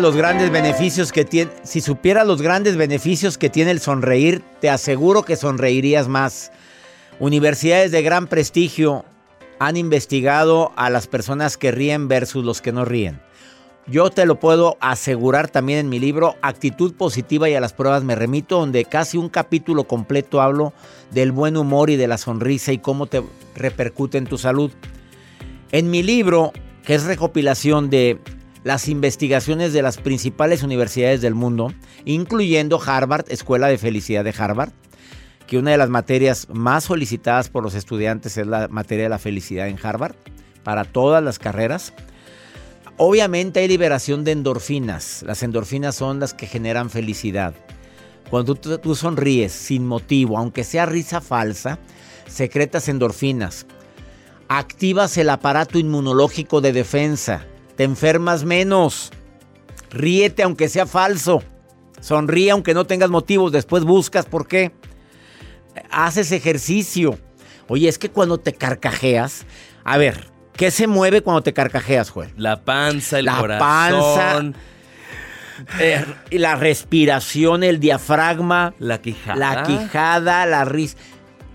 Los 0.00 0.16
grandes 0.16 0.50
beneficios 0.50 1.12
que 1.12 1.24
tiene, 1.26 1.50
si 1.62 1.80
supieras 1.80 2.26
los 2.26 2.40
grandes 2.40 2.76
beneficios 2.76 3.36
que 3.36 3.50
tiene 3.50 3.70
el 3.70 3.80
sonreír, 3.80 4.42
te 4.60 4.70
aseguro 4.70 5.24
que 5.24 5.36
sonreirías 5.36 6.08
más. 6.08 6.52
Universidades 7.18 7.90
de 7.90 8.02
gran 8.02 8.28
prestigio 8.28 9.04
han 9.58 9.76
investigado 9.76 10.72
a 10.76 10.88
las 10.88 11.06
personas 11.06 11.58
que 11.58 11.70
ríen 11.70 12.08
versus 12.08 12.44
los 12.44 12.62
que 12.62 12.72
no 12.72 12.86
ríen. 12.86 13.20
Yo 13.86 14.08
te 14.10 14.26
lo 14.26 14.40
puedo 14.40 14.78
asegurar 14.80 15.48
también 15.48 15.80
en 15.80 15.88
mi 15.88 15.98
libro 15.98 16.36
Actitud 16.40 16.94
Positiva 16.94 17.50
y 17.50 17.54
a 17.54 17.60
las 17.60 17.74
pruebas 17.74 18.04
me 18.04 18.14
remito, 18.14 18.60
donde 18.60 18.84
casi 18.84 19.18
un 19.18 19.28
capítulo 19.28 19.84
completo 19.84 20.40
hablo 20.40 20.72
del 21.10 21.32
buen 21.32 21.56
humor 21.56 21.90
y 21.90 21.96
de 21.96 22.08
la 22.08 22.16
sonrisa 22.16 22.72
y 22.72 22.78
cómo 22.78 23.06
te 23.06 23.22
repercute 23.54 24.16
en 24.18 24.26
tu 24.26 24.38
salud. 24.38 24.70
En 25.72 25.90
mi 25.90 26.02
libro, 26.02 26.52
que 26.84 26.94
es 26.94 27.04
recopilación 27.04 27.90
de 27.90 28.18
las 28.68 28.86
investigaciones 28.86 29.72
de 29.72 29.80
las 29.80 29.96
principales 29.96 30.62
universidades 30.62 31.22
del 31.22 31.34
mundo, 31.34 31.72
incluyendo 32.04 32.78
Harvard, 32.78 33.24
Escuela 33.30 33.68
de 33.68 33.78
Felicidad 33.78 34.24
de 34.24 34.34
Harvard, 34.36 34.72
que 35.46 35.56
una 35.56 35.70
de 35.70 35.78
las 35.78 35.88
materias 35.88 36.48
más 36.52 36.84
solicitadas 36.84 37.48
por 37.48 37.62
los 37.62 37.72
estudiantes 37.72 38.36
es 38.36 38.46
la 38.46 38.68
materia 38.68 39.04
de 39.04 39.08
la 39.08 39.18
felicidad 39.18 39.68
en 39.68 39.78
Harvard, 39.82 40.16
para 40.64 40.84
todas 40.84 41.24
las 41.24 41.38
carreras. 41.38 41.94
Obviamente 42.98 43.60
hay 43.60 43.68
liberación 43.68 44.22
de 44.22 44.32
endorfinas. 44.32 45.22
Las 45.22 45.42
endorfinas 45.42 45.94
son 45.94 46.20
las 46.20 46.34
que 46.34 46.46
generan 46.46 46.90
felicidad. 46.90 47.54
Cuando 48.28 48.54
tú, 48.54 48.94
sonríes 48.94 49.50
sin 49.50 49.86
motivo, 49.86 50.36
aunque 50.36 50.62
sea 50.62 50.84
risa 50.84 51.22
falsa, 51.22 51.78
secretas 52.26 52.86
endorfinas. 52.90 53.64
Activas 54.48 55.16
el 55.16 55.30
aparato 55.30 55.78
inmunológico 55.78 56.60
de 56.60 56.74
defensa. 56.74 57.46
Te 57.78 57.84
enfermas 57.84 58.42
menos. 58.42 59.12
Ríete 59.90 60.42
aunque 60.42 60.68
sea 60.68 60.84
falso. 60.84 61.44
Sonríe 62.00 62.50
aunque 62.50 62.74
no 62.74 62.86
tengas 62.86 63.08
motivos. 63.08 63.52
Después 63.52 63.84
buscas 63.84 64.26
por 64.26 64.48
qué. 64.48 64.72
Haces 65.88 66.32
ejercicio. 66.32 67.16
Oye, 67.68 67.88
es 67.88 67.96
que 67.98 68.10
cuando 68.10 68.38
te 68.38 68.52
carcajeas, 68.52 69.46
a 69.84 69.96
ver, 69.96 70.26
¿qué 70.56 70.72
se 70.72 70.88
mueve 70.88 71.22
cuando 71.22 71.42
te 71.42 71.52
carcajeas, 71.52 72.10
Joel? 72.10 72.32
La 72.36 72.64
panza, 72.64 73.20
el 73.20 73.26
la 73.26 73.38
corazón. 73.38 74.54
Panza, 74.54 74.58
eh, 75.78 76.04
la 76.32 76.56
respiración, 76.56 77.62
el 77.62 77.78
diafragma. 77.78 78.74
La 78.80 79.00
quijada. 79.00 79.36
La 79.36 79.62
quijada, 79.62 80.46
la 80.46 80.64
risa. 80.64 80.96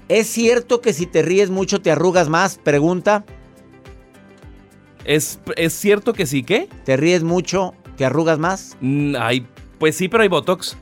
¿Es 0.07 0.27
cierto 0.27 0.79
que 0.79 0.93
si 0.93 1.05
te 1.05 1.21
ríes 1.21 1.49
mucho 1.49 1.81
te 1.81 1.91
arrugas 1.91 2.29
más? 2.29 2.59
Pregunta. 2.63 3.25
¿Es, 5.05 5.39
¿Es 5.57 5.73
cierto 5.73 6.13
que 6.13 6.25
sí 6.25 6.43
qué? 6.43 6.69
¿Te 6.85 6.97
ríes 6.97 7.23
mucho, 7.23 7.73
te 7.97 8.05
arrugas 8.05 8.39
más? 8.39 8.77
Mm, 8.81 9.15
pues 9.79 9.95
sí, 9.95 10.07
pero 10.07 10.23
hay 10.23 10.29
botox. 10.29 10.77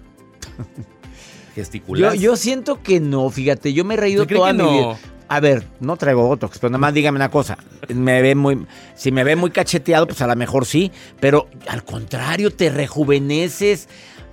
Gesticular. 1.56 2.13
Yo, 2.16 2.36
siento 2.36 2.82
que 2.82 3.00
no, 3.00 3.30
fíjate, 3.30 3.74
yo 3.74 3.84
me 3.84 3.96
he 3.96 3.98
reído 3.98 4.25
toda 4.25 4.54
mi 4.54 4.63
vida. 4.63 4.98
A 5.28 5.40
ver, 5.40 5.66
no 5.80 5.96
traigo 5.96 6.28
botox, 6.28 6.60
pero 6.60 6.72
nada 6.72 6.80
más 6.80 6.94
dígame 6.94 7.16
una 7.16 7.32
cosa. 7.32 7.58
Me 7.88 8.22
ve 8.22 8.36
muy, 8.36 8.66
si 8.96 9.12
me 9.12 9.24
ve 9.24 9.38
muy 9.38 9.51
cacheteado, 9.51 10.06
pues 10.06 10.22
a 10.22 10.28
lo 10.28 10.36
mejor 10.36 10.66
sí, 10.66 10.92
pero 11.22 11.48
al 11.68 11.86
contrario, 11.86 12.51
te 12.51 12.70
rejuveneces. 12.70 13.88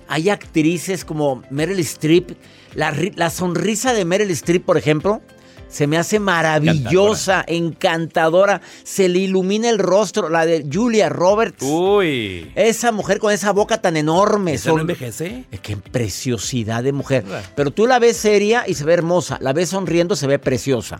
Hay 0.09 0.29
actrices 0.29 1.05
como 1.05 1.43
Meryl 1.49 1.79
Streep. 1.79 2.31
La, 2.75 2.93
la 3.15 3.29
sonrisa 3.29 3.93
de 3.93 4.03
Meryl 4.03 4.29
Streep, 4.31 4.65
por 4.65 4.77
ejemplo, 4.77 5.21
se 5.69 5.85
me 5.85 5.97
hace 5.97 6.19
maravillosa, 6.19 7.43
encantadora. 7.47 8.59
Se 8.83 9.07
le 9.07 9.19
ilumina 9.19 9.69
el 9.69 9.77
rostro, 9.77 10.27
la 10.27 10.45
de 10.45 10.65
Julia 10.71 11.09
Roberts. 11.09 11.61
Uy. 11.61 12.51
Esa 12.55 12.91
mujer 12.91 13.19
con 13.19 13.31
esa 13.31 13.51
boca 13.51 13.79
tan 13.79 13.95
enorme. 13.95 14.55
¿Eso 14.55 14.73
no 14.73 14.81
envejece? 14.81 15.45
Qué 15.61 15.77
preciosidad 15.77 16.83
de 16.83 16.91
mujer. 16.91 17.23
Pero 17.55 17.71
tú 17.71 17.85
la 17.85 17.99
ves 17.99 18.17
seria 18.17 18.63
y 18.67 18.73
se 18.73 18.83
ve 18.83 18.93
hermosa. 18.93 19.37
La 19.41 19.53
ves 19.53 19.69
sonriendo, 19.69 20.15
se 20.15 20.25
ve 20.25 20.39
preciosa. 20.39 20.97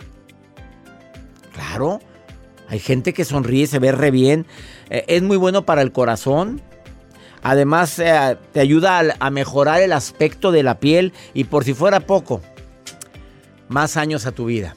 Claro. 1.54 2.00
Hay 2.68 2.80
gente 2.80 3.14
que 3.14 3.26
sonríe, 3.26 3.66
se 3.66 3.80
ve 3.80 3.92
re 3.92 4.12
bien. 4.12 4.46
Eh, 4.92 5.04
es 5.08 5.24
muy 5.24 5.38
bueno 5.38 5.66
para 5.66 5.82
el 5.82 5.92
corazón. 5.92 6.62
Además, 7.42 7.98
eh, 7.98 8.38
te 8.52 8.60
ayuda 8.60 9.16
a 9.20 9.30
mejorar 9.32 9.82
el 9.82 9.94
aspecto 9.94 10.52
de 10.52 10.62
la 10.62 10.80
piel. 10.80 11.14
Y 11.34 11.46
por 11.46 11.64
si 11.64 11.74
fuera 11.74 12.02
poco, 12.02 12.42
más 13.70 13.98
años 13.98 14.26
a 14.26 14.32
tu 14.32 14.46
vida. 14.46 14.76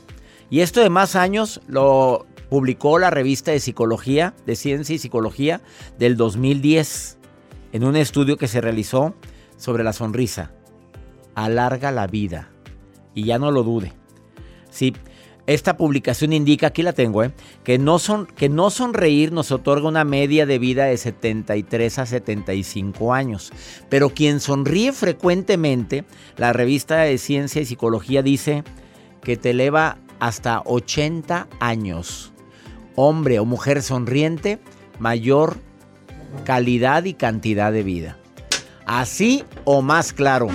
Y 0.50 0.60
esto 0.60 0.80
de 0.80 0.90
más 0.90 1.16
años 1.16 1.60
lo 1.66 2.26
publicó 2.48 2.98
la 2.98 3.10
revista 3.10 3.50
de 3.50 3.60
psicología, 3.60 4.34
de 4.46 4.54
ciencia 4.54 4.94
y 4.94 4.98
psicología 4.98 5.62
del 5.98 6.16
2010, 6.16 7.18
en 7.72 7.84
un 7.84 7.96
estudio 7.96 8.36
que 8.36 8.48
se 8.48 8.60
realizó 8.60 9.14
sobre 9.56 9.82
la 9.82 9.94
sonrisa. 9.94 10.52
Alarga 11.34 11.90
la 11.90 12.06
vida. 12.06 12.50
Y 13.14 13.24
ya 13.24 13.38
no 13.38 13.50
lo 13.50 13.62
dude. 13.62 13.94
Sí, 14.70 14.92
esta 15.46 15.76
publicación 15.76 16.32
indica, 16.32 16.68
aquí 16.68 16.82
la 16.82 16.92
tengo, 16.92 17.24
¿eh? 17.24 17.32
que, 17.64 17.78
no 17.78 17.98
son, 17.98 18.26
que 18.26 18.48
no 18.48 18.70
sonreír 18.70 19.32
nos 19.32 19.50
otorga 19.50 19.88
una 19.88 20.04
media 20.04 20.46
de 20.46 20.58
vida 20.58 20.84
de 20.84 20.96
73 20.96 21.98
a 21.98 22.06
75 22.06 23.12
años. 23.12 23.50
Pero 23.88 24.10
quien 24.10 24.38
sonríe 24.40 24.92
frecuentemente, 24.92 26.04
la 26.36 26.52
revista 26.52 26.98
de 26.98 27.18
ciencia 27.18 27.60
y 27.60 27.64
psicología 27.64 28.22
dice 28.22 28.62
que 29.22 29.36
te 29.36 29.50
eleva 29.50 29.98
hasta 30.20 30.62
80 30.64 31.48
años. 31.60 32.32
Hombre 32.94 33.38
o 33.38 33.44
mujer 33.44 33.82
sonriente, 33.82 34.58
mayor 34.98 35.56
calidad 36.44 37.04
y 37.04 37.14
cantidad 37.14 37.72
de 37.72 37.82
vida. 37.82 38.18
Así 38.86 39.44
o 39.64 39.82
más 39.82 40.12
claro. 40.12 40.48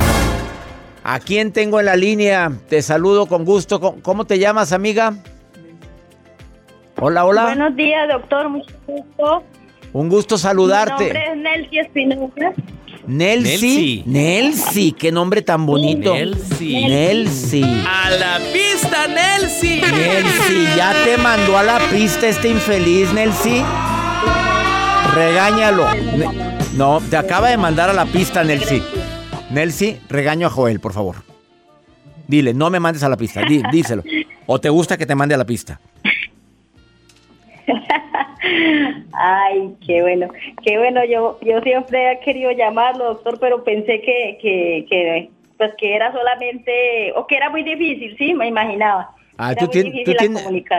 ¿A 1.04 1.20
quién 1.20 1.54
tengo 1.54 1.80
en 1.80 1.86
la 1.86 1.96
línea? 1.96 2.52
Te 2.68 2.82
saludo 2.82 3.28
con 3.28 3.46
gusto. 3.46 3.80
¿Cómo 4.02 4.26
te 4.26 4.40
llamas, 4.40 4.74
amiga? 4.74 5.14
Hola, 7.00 7.26
hola. 7.26 7.44
Buenos 7.44 7.76
días, 7.76 8.10
doctor. 8.10 8.50
Mucho 8.50 8.76
gusto. 8.86 9.44
Un 9.94 10.10
gusto 10.10 10.38
saludarte. 10.38 11.06
Mi 11.06 11.12
nombre 11.12 11.32
es 11.32 11.38
Nelsie 11.38 11.80
Espinosa. 11.80 12.54
Nelsi. 13.08 14.04
Nelsi, 14.06 14.92
qué 14.92 15.14
nombre 15.14 15.42
tan 15.42 15.66
bonito. 15.66 16.14
Nelsi. 16.14 16.86
Nelsi. 16.86 17.64
A 17.64 18.10
la 18.10 18.40
pista, 18.52 19.08
Nelsi. 19.08 19.80
Nelsi, 19.80 20.76
ya 20.76 20.94
te 21.06 21.18
mandó 21.18 21.58
a 21.58 21.64
la 21.64 21.80
pista 21.90 22.28
este 22.28 22.50
infeliz, 22.50 23.14
Nelsi. 23.14 23.64
Regáñalo. 25.16 25.88
No, 26.76 27.00
te 27.10 27.16
acaba 27.16 27.50
de 27.50 27.58
mandar 27.58 27.90
a 27.90 27.94
la 27.94 28.06
pista, 28.06 28.44
Nelsi. 28.44 28.84
Nelsi, 29.52 29.98
regaño 30.10 30.48
a 30.48 30.50
Joel, 30.50 30.82
por 30.82 30.92
favor. 30.92 31.16
Dile, 32.28 32.54
no 32.54 32.70
me 32.70 32.82
mandes 32.82 33.04
a 33.04 33.10
la 33.10 33.16
pista. 33.16 33.42
díselo. 33.72 34.04
¿O 34.46 34.60
te 34.60 34.68
gusta 34.70 34.98
que 34.98 35.06
te 35.06 35.16
mande 35.16 35.34
a 35.34 35.38
la 35.38 35.46
pista? 35.46 35.80
Ay, 39.14 39.76
qué 39.86 40.02
bueno, 40.02 40.28
qué 40.64 40.78
bueno. 40.78 41.04
Yo, 41.06 41.40
yo 41.42 41.62
siempre 41.62 42.12
he 42.12 42.20
querido 42.20 42.52
llamarlo, 42.52 43.06
doctor, 43.06 43.40
pero 43.40 43.64
pensé 43.64 44.02
que, 44.02 44.38
que, 44.42 44.86
que, 44.90 45.30
pues 45.58 45.72
que 45.78 45.96
era 45.96 46.12
solamente, 46.12 47.14
o 47.16 47.26
que 47.28 47.38
era 47.38 47.50
muy 47.50 47.64
difícil, 47.64 48.16
sí, 48.18 48.34
me 48.34 48.48
imaginaba. 48.48 49.12
Ah, 49.38 49.56
tú, 49.56 49.68
tienes, 49.68 49.94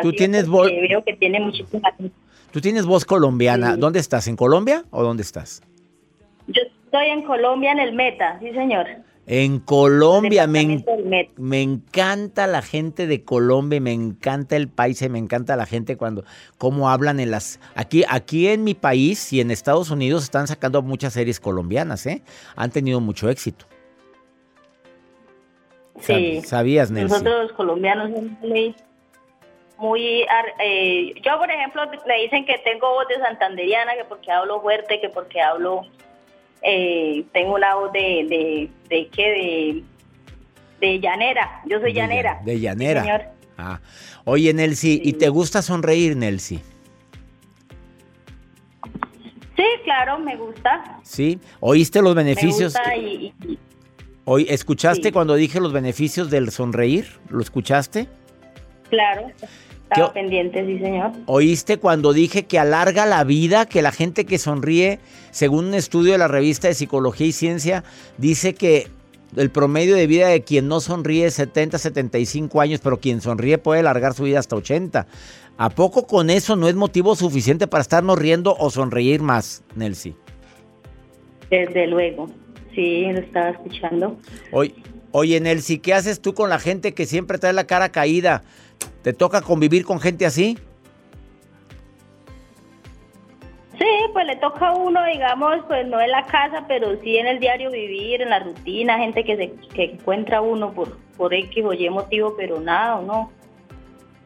tú 0.03 0.13
tienes 0.13 0.49
voz. 0.49 0.69
Veo 0.69 1.03
que 1.05 1.15
tiene 1.15 1.41
muchísima. 1.41 1.95
Tú 2.51 2.61
tienes 2.61 2.87
voz 2.87 3.05
colombiana. 3.05 3.77
¿Dónde 3.77 4.01
estás? 4.01 4.27
¿En 4.27 4.37
Colombia 4.37 4.85
o 4.91 5.03
dónde 5.03 5.23
estás? 5.23 5.63
Yo 6.49 6.63
estoy 6.63 7.09
en 7.09 7.23
Colombia, 7.23 7.73
en 7.73 7.79
el 7.79 7.93
Meta, 7.93 8.39
sí, 8.41 8.51
señor. 8.53 8.87
En 9.31 9.59
Colombia, 9.59 10.47
me, 10.47 10.83
me, 11.37 11.63
encanta 11.63 12.47
la 12.47 12.63
gente 12.63 13.07
de 13.07 13.25
Colombia, 13.25 13.79
me 13.79 13.93
encanta 13.93 14.57
el 14.57 14.69
país, 14.69 15.07
me 15.11 15.19
encanta 15.19 15.55
la 15.55 15.67
gente 15.67 15.99
cuando, 15.99 16.25
cómo 16.57 16.89
hablan 16.89 17.21
en 17.21 17.31
las... 17.31 17.61
Aquí, 17.75 18.05
aquí 18.09 18.49
en 18.49 18.65
mi 18.65 18.73
país 18.73 19.31
y 19.35 19.43
en 19.43 19.51
Estados 19.51 19.91
Unidos 19.91 20.25
están 20.25 20.47
sacando 20.47 20.81
muchas 20.81 21.13
series 21.13 21.41
colombianas, 21.41 22.07
¿eh? 22.07 22.23
Han 22.57 22.71
tenido 22.71 23.01
mucho 23.01 23.29
éxito. 23.29 23.67
Sí. 26.01 26.41
¿Sabías, 26.43 26.91
Nelson? 26.91 27.23
Nosotros 27.23 27.49
los 27.49 27.53
colombianos 27.53 28.11
muy 28.11 28.75
eh, 30.61 31.15
yo, 31.23 31.39
por 31.39 31.51
ejemplo, 31.51 31.83
me 32.07 32.23
dicen 32.23 32.45
que 32.45 32.59
tengo 32.59 32.91
voz 32.91 33.07
de 33.09 33.19
santanderiana, 33.19 33.95
que 33.95 34.05
porque 34.05 34.33
hablo 34.33 34.61
fuerte, 34.61 35.01
que 35.01 35.09
porque 35.09 35.41
hablo 35.41 35.83
eh, 36.63 37.25
tengo 37.33 37.55
una 37.55 37.75
voz 37.75 37.93
de, 37.93 38.27
de, 38.29 38.71
de 38.89 39.09
qué, 39.09 39.23
de, 40.81 40.87
de 40.87 41.01
llanera, 41.01 41.63
yo 41.67 41.81
soy 41.81 41.93
llanera. 41.93 42.41
De 42.45 42.59
llanera. 42.59 43.33
Ah. 43.57 43.81
Oye, 44.25 44.53
Nelsi, 44.55 45.01
¿y 45.05 45.15
te 45.15 45.29
gusta 45.29 45.63
sonreír, 45.63 46.17
Nelsi? 46.17 46.61
Sí, 49.57 49.65
claro, 49.83 50.19
me 50.21 50.37
gusta. 50.37 51.01
¿Sí? 51.03 51.41
¿Oíste 51.59 52.01
los 52.01 52.15
beneficios? 52.15 52.75
y, 52.97 53.33
Hoy, 54.25 54.47
¿Escuchaste 54.49 55.11
cuando 55.11 55.35
dije 55.35 55.59
los 55.59 55.73
beneficios 55.73 56.31
del 56.31 56.51
sonreír? 56.51 57.07
¿Lo 57.31 57.41
escuchaste? 57.41 58.07
Claro. 58.91 59.33
Estaba 59.91 60.13
pendiente, 60.13 60.67
sí, 60.67 60.79
señor. 60.79 61.13
¿Oíste 61.27 61.79
cuando 61.79 62.13
dije 62.13 62.45
que 62.45 62.59
alarga 62.59 63.07
la 63.07 63.25
vida, 63.25 63.67
que 63.67 63.81
la 63.81 63.91
gente 63.91 64.27
que 64.27 64.39
sonríe, 64.39 64.99
según 65.31 65.67
un 65.67 65.75
estudio 65.75 66.13
de 66.13 66.19
la 66.19 66.29
revista 66.29 66.69
de 66.69 66.75
Psicología 66.75 67.27
y 67.27 67.33
Ciencia, 67.33 67.85
dice 68.19 68.55
que 68.55 68.89
el 69.37 69.51
promedio 69.51 69.97
de 69.97 70.07
vida 70.07 70.29
de 70.29 70.43
quien 70.43 70.69
no 70.69 70.81
sonríe 70.81 71.27
es 71.27 71.35
70, 71.35 71.79
75 71.79 72.61
años, 72.61 72.81
pero 72.83 73.01
quien 73.01 73.21
sonríe 73.21 73.57
puede 73.57 73.81
alargar 73.81 74.13
su 74.15 74.25
vida 74.25 74.39
hasta 74.39 74.57
80. 74.57 75.07
¿A 75.57 75.71
poco 75.71 76.07
con 76.07 76.31
eso 76.31 76.55
no 76.55 76.69
es 76.69 76.75
motivo 76.75 77.17
suficiente 77.17 77.67
para 77.67 77.81
estarnos 77.81 78.19
riendo 78.19 78.55
o 78.59 78.71
sonreír 78.71 79.23
más, 79.23 79.65
Nelsi? 79.75 80.15
Desde 81.51 81.87
luego, 81.87 82.29
sí, 82.75 83.11
lo 83.11 83.21
estaba 83.21 83.51
escuchando. 83.51 84.19
Oye, 84.53 84.75
oye, 85.13 85.41
Nelsi, 85.41 85.79
¿qué 85.79 85.95
haces 85.95 86.21
tú 86.21 86.35
con 86.35 86.51
la 86.51 86.59
gente 86.59 86.93
que 86.93 87.07
siempre 87.07 87.39
trae 87.39 87.55
la 87.55 87.67
cara 87.67 87.89
caída? 87.89 88.43
¿Te 89.03 89.13
toca 89.13 89.41
convivir 89.41 89.85
con 89.85 90.01
gente 90.01 90.27
así? 90.27 90.59
Sí, 93.79 93.87
pues 94.13 94.27
le 94.27 94.37
toca 94.37 94.69
a 94.69 94.75
uno, 94.75 95.05
digamos, 95.07 95.59
pues 95.69 95.87
no 95.87 96.01
en 96.01 96.11
la 96.11 96.27
casa, 96.27 96.65
pero 96.67 97.01
sí 97.01 97.17
en 97.17 97.29
el 97.29 97.39
diario 97.39 97.71
vivir, 97.71 98.21
en 98.21 98.31
la 98.31 98.41
rutina, 98.41 98.99
gente 98.99 99.23
que 99.23 99.37
se 99.37 99.53
que 99.73 99.85
encuentra 99.85 100.41
uno 100.41 100.73
por, 100.73 100.99
por 101.17 101.33
X 101.33 101.65
o 101.65 101.73
Y 101.73 101.89
motivo, 101.89 102.35
pero 102.37 102.61
nada, 102.61 102.97
uno, 102.97 103.31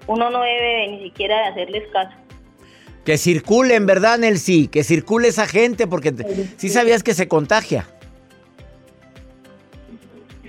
uno 0.06 0.30
no 0.30 0.40
debe 0.40 0.88
ni 0.88 1.02
siquiera 1.02 1.37
de 1.37 1.44
hacerles 1.48 1.87
caso. 1.92 2.16
Que 3.04 3.18
circulen, 3.18 3.85
¿verdad, 3.85 4.18
Nelsi? 4.18 4.68
Que 4.68 4.85
circule 4.85 5.28
esa 5.28 5.46
gente, 5.46 5.87
porque 5.87 6.14
sí 6.56 6.70
sabías 6.70 7.02
que 7.02 7.12
se 7.12 7.28
contagia. 7.28 7.87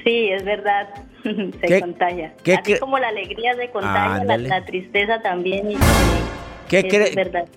Sí, 0.03 0.29
es 0.29 0.43
verdad, 0.43 0.89
se 1.23 1.79
contagia. 1.79 2.33
¿qué 2.43 2.55
Así 2.55 2.77
como 2.79 2.99
la 2.99 3.07
alegría 3.09 3.55
se 3.55 3.69
contagia, 3.69 4.23
la, 4.25 4.37
la, 4.37 4.65
tristeza 4.65 5.21
también. 5.21 5.71
Y, 5.71 5.77
¿Qué, 6.67 6.83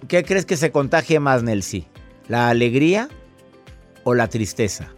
¿Qué 0.09 0.22
crees 0.24 0.46
que 0.46 0.56
se 0.56 0.70
contagie 0.70 1.18
más, 1.20 1.42
Nelsi? 1.42 1.87
¿La 2.28 2.48
alegría 2.48 3.09
o 4.04 4.14
la 4.14 4.28
tristeza? 4.28 4.92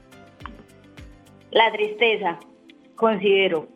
La 1.51 1.73
tristeza, 1.73 2.39
considero. 2.95 3.69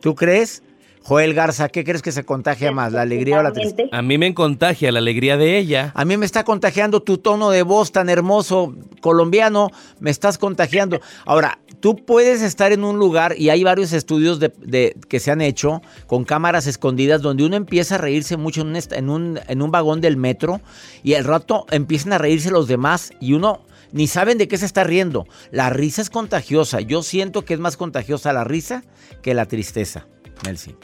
¿Tú 0.00 0.14
crees? 0.14 0.62
Joel 1.06 1.34
Garza, 1.34 1.68
¿qué 1.68 1.84
crees 1.84 2.00
que 2.00 2.12
se 2.12 2.24
contagia 2.24 2.72
más, 2.72 2.94
la 2.94 3.02
alegría 3.02 3.40
o 3.40 3.42
la 3.42 3.52
tristeza? 3.52 3.94
A 3.94 4.00
mí 4.00 4.16
me 4.16 4.32
contagia 4.32 4.90
la 4.90 5.00
alegría 5.00 5.36
de 5.36 5.58
ella. 5.58 5.92
A 5.94 6.06
mí 6.06 6.16
me 6.16 6.24
está 6.24 6.44
contagiando 6.44 7.02
tu 7.02 7.18
tono 7.18 7.50
de 7.50 7.62
voz 7.62 7.92
tan 7.92 8.08
hermoso 8.08 8.74
colombiano, 9.02 9.70
me 10.00 10.10
estás 10.10 10.38
contagiando. 10.38 11.02
Ahora, 11.26 11.58
tú 11.80 11.96
puedes 11.96 12.40
estar 12.40 12.72
en 12.72 12.84
un 12.84 12.98
lugar 12.98 13.34
y 13.36 13.50
hay 13.50 13.62
varios 13.62 13.92
estudios 13.92 14.40
de, 14.40 14.96
que 15.06 15.20
se 15.20 15.30
han 15.30 15.42
hecho 15.42 15.82
con 16.06 16.24
cámaras 16.24 16.66
escondidas 16.66 17.20
donde 17.20 17.44
uno 17.44 17.56
empieza 17.56 17.96
a 17.96 17.98
reírse 17.98 18.38
mucho 18.38 18.62
en 18.62 18.68
un, 18.68 18.78
en 18.90 19.10
un, 19.10 19.40
en 19.46 19.60
un 19.60 19.70
vagón 19.70 20.00
del 20.00 20.16
metro 20.16 20.62
y 21.02 21.12
al 21.14 21.24
rato 21.24 21.66
empiezan 21.70 22.14
a 22.14 22.18
reírse 22.18 22.50
los 22.50 22.66
demás 22.66 23.12
y 23.20 23.34
uno 23.34 23.60
ni 23.92 24.06
saben 24.06 24.38
de 24.38 24.48
qué 24.48 24.56
se 24.56 24.64
está 24.64 24.84
riendo. 24.84 25.26
La 25.50 25.68
risa 25.68 26.00
es 26.00 26.08
contagiosa. 26.08 26.80
Yo 26.80 27.02
siento 27.02 27.44
que 27.44 27.52
es 27.52 27.60
más 27.60 27.76
contagiosa 27.76 28.32
la 28.32 28.44
risa 28.44 28.84
que 29.20 29.34
la 29.34 29.44
tristeza, 29.44 30.06
Nelsi. 30.44 30.74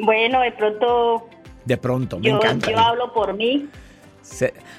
Bueno, 0.00 0.40
de 0.40 0.52
pronto. 0.52 1.28
De 1.64 1.76
pronto, 1.76 2.18
me 2.18 2.28
yo, 2.28 2.36
encanta. 2.36 2.70
Yo 2.70 2.78
hablo 2.78 3.12
por 3.12 3.34
mí. 3.34 3.68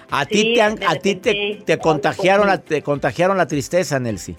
a 0.10 0.26
ti, 0.26 0.54
te, 0.54 0.62
a 0.62 0.96
ti 0.96 1.16
te, 1.16 1.78
contagiaron 1.78 2.48
la, 2.48 2.58
te 2.58 2.82
contagiaron 2.82 3.38
la 3.38 3.48
tristeza, 3.48 4.00
Nelsi. 4.00 4.36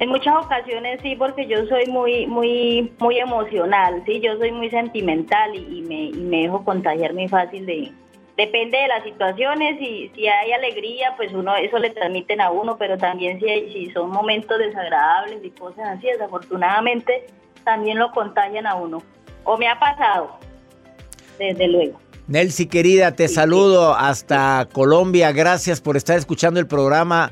En 0.00 0.10
muchas 0.10 0.44
ocasiones 0.44 1.00
sí, 1.02 1.16
porque 1.16 1.46
yo 1.48 1.66
soy 1.66 1.86
muy, 1.86 2.26
muy, 2.28 2.92
muy 3.00 3.18
emocional, 3.18 4.00
sí, 4.06 4.20
yo 4.20 4.36
soy 4.38 4.52
muy 4.52 4.70
sentimental 4.70 5.56
y, 5.56 5.82
me, 5.82 6.04
y 6.04 6.12
me 6.12 6.42
dejo 6.42 6.64
contagiar 6.64 7.14
muy 7.14 7.26
fácil 7.26 7.66
de, 7.66 7.90
depende 8.38 8.78
de 8.78 8.86
las 8.86 9.02
situaciones 9.02 9.80
y 9.80 10.12
si 10.14 10.28
hay 10.28 10.52
alegría, 10.52 11.14
pues 11.16 11.32
uno 11.32 11.56
eso 11.56 11.78
le 11.78 11.90
transmiten 11.90 12.40
a 12.40 12.52
uno, 12.52 12.78
pero 12.78 12.96
también 12.96 13.40
si, 13.40 13.46
si 13.72 13.90
son 13.90 14.10
momentos 14.10 14.56
desagradables 14.60 15.44
y 15.44 15.50
cosas 15.50 15.98
así, 15.98 16.06
desafortunadamente 16.06 17.26
también 17.68 17.98
lo 17.98 18.10
contagian 18.12 18.66
a 18.66 18.76
uno. 18.76 19.02
O 19.44 19.58
me 19.58 19.68
ha 19.68 19.78
pasado, 19.78 20.38
desde 21.38 21.68
luego. 21.68 22.00
Nelsi, 22.26 22.66
querida, 22.66 23.12
te 23.12 23.28
saludo 23.28 23.94
hasta 23.94 24.66
Colombia. 24.72 25.32
Gracias 25.32 25.82
por 25.82 25.98
estar 25.98 26.16
escuchando 26.16 26.60
el 26.60 26.66
programa. 26.66 27.30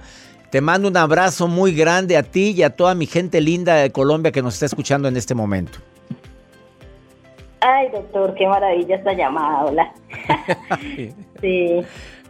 Te 0.50 0.60
mando 0.60 0.88
un 0.88 0.96
abrazo 0.98 1.48
muy 1.48 1.74
grande 1.74 2.18
a 2.18 2.22
ti 2.22 2.50
y 2.50 2.62
a 2.62 2.70
toda 2.76 2.94
mi 2.94 3.06
gente 3.06 3.40
linda 3.40 3.76
de 3.76 3.90
Colombia 3.92 4.30
que 4.30 4.42
nos 4.42 4.54
está 4.54 4.66
escuchando 4.66 5.08
en 5.08 5.16
este 5.16 5.34
momento. 5.34 5.78
Ay, 7.60 7.88
doctor, 7.90 8.34
qué 8.34 8.46
maravilla 8.46 8.96
esta 8.96 9.14
llamada, 9.14 9.64
hola. 9.64 9.94
sí. 11.40 11.80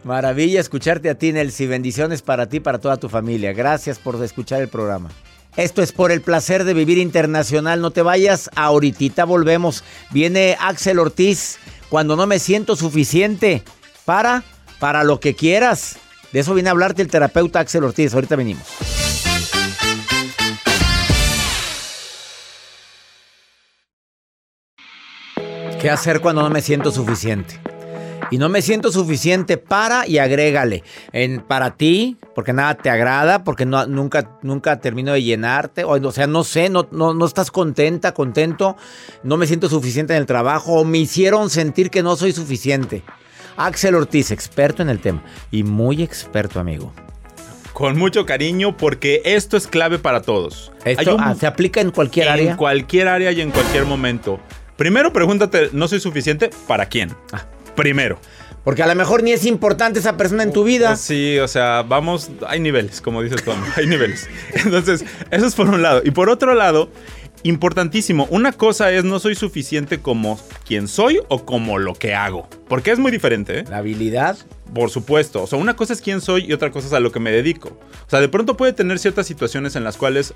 Maravilla 0.05 0.61
escucharte 0.61 1.09
a 1.09 1.15
ti, 1.15 1.33
Nelsi. 1.33 1.67
Bendiciones 1.67 2.21
para 2.21 2.47
ti 2.47 2.57
y 2.57 2.61
para 2.61 2.79
toda 2.79 2.95
tu 2.95 3.09
familia. 3.09 3.51
Gracias 3.51 3.99
por 3.99 4.21
escuchar 4.23 4.61
el 4.61 4.69
programa. 4.69 5.09
Esto 5.57 5.81
es 5.81 5.91
por 5.91 6.11
el 6.11 6.21
placer 6.21 6.63
de 6.63 6.75
vivir 6.75 6.99
internacional. 6.99 7.81
No 7.81 7.89
te 7.89 8.03
vayas, 8.03 8.51
ahorita 8.55 9.25
volvemos. 9.25 9.83
Viene 10.11 10.55
Axel 10.59 10.99
Ortiz 10.99 11.57
cuando 11.89 12.15
no 12.15 12.27
me 12.27 12.37
siento 12.37 12.75
suficiente 12.75 13.63
para, 14.05 14.43
para 14.79 15.03
lo 15.03 15.19
que 15.19 15.33
quieras. 15.33 15.97
De 16.31 16.41
eso 16.41 16.53
viene 16.53 16.69
a 16.69 16.73
hablarte 16.73 17.01
el 17.01 17.07
terapeuta 17.07 17.59
Axel 17.59 17.83
Ortiz. 17.83 18.13
Ahorita 18.13 18.35
venimos. 18.35 18.67
¿Qué 25.81 25.89
hacer 25.89 26.21
cuando 26.21 26.43
no 26.43 26.49
me 26.51 26.61
siento 26.61 26.91
suficiente? 26.91 27.59
Y 28.31 28.37
no 28.37 28.49
me 28.49 28.61
siento 28.61 28.91
suficiente 28.91 29.57
para 29.57 30.07
y 30.07 30.17
agrégale. 30.17 30.83
En, 31.11 31.41
para 31.41 31.75
ti, 31.75 32.17
porque 32.35 32.53
nada 32.53 32.75
te 32.75 32.89
agrada, 32.89 33.43
porque 33.43 33.65
no, 33.65 33.85
nunca, 33.87 34.37
nunca 34.41 34.79
termino 34.79 35.13
de 35.13 35.23
llenarte. 35.23 35.83
O, 35.83 35.91
o 35.91 36.11
sea, 36.11 36.27
no 36.27 36.43
sé, 36.43 36.69
no, 36.69 36.87
no, 36.91 37.13
no 37.13 37.25
estás 37.25 37.51
contenta, 37.51 38.13
contento. 38.13 38.75
No 39.23 39.37
me 39.37 39.47
siento 39.47 39.69
suficiente 39.69 40.13
en 40.13 40.19
el 40.19 40.25
trabajo 40.25 40.73
o 40.73 40.85
me 40.85 40.99
hicieron 40.99 41.49
sentir 41.49 41.89
que 41.89 42.03
no 42.03 42.15
soy 42.15 42.31
suficiente. 42.31 43.03
Axel 43.57 43.95
Ortiz, 43.95 44.31
experto 44.31 44.83
en 44.83 44.89
el 44.89 44.99
tema 44.99 45.23
y 45.49 45.63
muy 45.63 46.03
experto, 46.03 46.59
amigo. 46.59 46.93
Con 47.73 47.97
mucho 47.97 48.25
cariño 48.25 48.75
porque 48.75 49.21
esto 49.23 49.57
es 49.57 49.67
clave 49.67 49.99
para 49.99 50.21
todos. 50.21 50.71
¿Esto 50.83 51.17
ah, 51.19 51.35
se 51.35 51.45
aplica 51.45 51.79
en 51.79 51.91
cualquier 51.91 52.29
área? 52.29 52.51
En 52.51 52.57
cualquier 52.57 53.07
área 53.07 53.31
y 53.31 53.41
en 53.41 53.51
cualquier 53.51 53.85
momento. 53.85 54.39
Primero 54.77 55.11
pregúntate, 55.13 55.69
¿no 55.73 55.87
soy 55.87 55.99
suficiente? 55.99 56.49
¿Para 56.67 56.87
quién? 56.87 57.15
Ah 57.31 57.45
primero. 57.77 58.19
Porque 58.65 58.83
a 58.83 58.87
lo 58.87 58.95
mejor 58.95 59.23
ni 59.23 59.31
es 59.31 59.45
importante 59.45 59.99
esa 59.99 60.17
persona 60.17 60.43
en 60.43 60.51
tu 60.51 60.65
vida. 60.65 60.97
Sí, 60.97 61.39
o 61.39 61.47
sea, 61.47 61.83
vamos, 61.83 62.29
hay 62.45 62.59
niveles, 62.59 62.99
como 62.99 63.23
dices 63.23 63.41
tú, 63.41 63.51
hay 63.77 63.87
niveles. 63.87 64.29
Entonces, 64.55 65.05
eso 65.31 65.45
es 65.45 65.55
por 65.55 65.69
un 65.69 65.81
lado. 65.81 66.01
Y 66.03 66.11
por 66.11 66.29
otro 66.29 66.53
lado, 66.53 66.89
importantísimo, 67.43 68.27
una 68.29 68.51
cosa 68.51 68.91
es 68.91 69.05
no 69.05 69.19
soy 69.19 69.35
suficiente 69.35 69.99
como 69.99 70.37
quien 70.65 70.89
soy 70.89 71.21
o 71.29 71.45
como 71.45 71.79
lo 71.79 71.93
que 71.93 72.13
hago. 72.13 72.49
Porque 72.67 72.91
es 72.91 72.99
muy 72.99 73.09
diferente. 73.09 73.59
¿eh? 73.59 73.63
La 73.69 73.77
habilidad. 73.77 74.37
Por 74.73 74.89
supuesto. 74.89 75.43
O 75.43 75.47
sea, 75.47 75.57
una 75.57 75.77
cosa 75.77 75.93
es 75.93 76.01
quién 76.01 76.19
soy 76.19 76.43
y 76.43 76.51
otra 76.51 76.69
cosa 76.69 76.87
es 76.87 76.93
a 76.93 76.99
lo 76.99 77.13
que 77.13 77.21
me 77.21 77.31
dedico. 77.31 77.69
O 77.69 78.09
sea, 78.09 78.19
de 78.19 78.27
pronto 78.27 78.57
puede 78.57 78.73
tener 78.73 78.99
ciertas 78.99 79.27
situaciones 79.27 79.77
en 79.77 79.85
las 79.85 79.95
cuales 79.95 80.33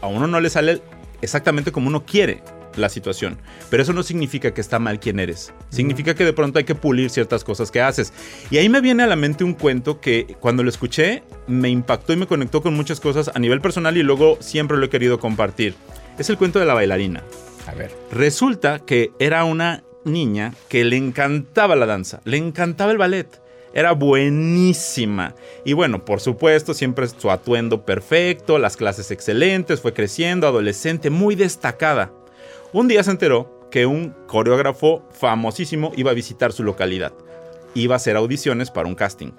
a 0.00 0.06
uno 0.06 0.26
no 0.26 0.40
le 0.40 0.48
sale 0.48 0.80
exactamente 1.20 1.72
como 1.72 1.88
uno 1.88 2.06
quiere 2.06 2.42
la 2.76 2.88
situación. 2.88 3.38
Pero 3.70 3.82
eso 3.82 3.92
no 3.92 4.02
significa 4.02 4.52
que 4.52 4.60
está 4.60 4.78
mal 4.78 5.00
quien 5.00 5.20
eres. 5.20 5.52
Significa 5.70 6.14
que 6.14 6.24
de 6.24 6.32
pronto 6.32 6.58
hay 6.58 6.64
que 6.64 6.74
pulir 6.74 7.10
ciertas 7.10 7.44
cosas 7.44 7.70
que 7.70 7.80
haces. 7.80 8.12
Y 8.50 8.58
ahí 8.58 8.68
me 8.68 8.80
viene 8.80 9.02
a 9.02 9.06
la 9.06 9.16
mente 9.16 9.44
un 9.44 9.54
cuento 9.54 10.00
que 10.00 10.36
cuando 10.40 10.62
lo 10.62 10.68
escuché 10.68 11.22
me 11.46 11.68
impactó 11.68 12.12
y 12.12 12.16
me 12.16 12.26
conectó 12.26 12.62
con 12.62 12.74
muchas 12.74 13.00
cosas 13.00 13.30
a 13.34 13.38
nivel 13.38 13.60
personal 13.60 13.96
y 13.96 14.02
luego 14.02 14.38
siempre 14.40 14.76
lo 14.76 14.86
he 14.86 14.90
querido 14.90 15.18
compartir. 15.18 15.74
Es 16.18 16.30
el 16.30 16.38
cuento 16.38 16.58
de 16.58 16.66
la 16.66 16.74
bailarina. 16.74 17.22
A 17.66 17.74
ver. 17.74 17.92
Resulta 18.10 18.78
que 18.78 19.12
era 19.18 19.44
una 19.44 19.82
niña 20.04 20.54
que 20.68 20.84
le 20.84 20.96
encantaba 20.96 21.76
la 21.76 21.86
danza, 21.86 22.20
le 22.24 22.36
encantaba 22.36 22.92
el 22.92 22.98
ballet. 22.98 23.40
Era 23.74 23.92
buenísima. 23.92 25.34
Y 25.62 25.74
bueno, 25.74 26.06
por 26.06 26.20
supuesto, 26.20 26.72
siempre 26.72 27.06
su 27.08 27.30
atuendo 27.30 27.84
perfecto, 27.84 28.58
las 28.58 28.74
clases 28.74 29.10
excelentes, 29.10 29.82
fue 29.82 29.92
creciendo, 29.92 30.46
adolescente, 30.46 31.10
muy 31.10 31.34
destacada. 31.34 32.10
Un 32.76 32.88
día 32.88 33.02
se 33.02 33.10
enteró 33.10 33.66
que 33.70 33.86
un 33.86 34.10
coreógrafo 34.26 35.02
famosísimo 35.10 35.92
iba 35.96 36.10
a 36.10 36.14
visitar 36.14 36.52
su 36.52 36.62
localidad. 36.62 37.14
Iba 37.72 37.94
a 37.94 37.96
hacer 37.96 38.18
audiciones 38.18 38.70
para 38.70 38.86
un 38.86 38.94
casting. 38.94 39.32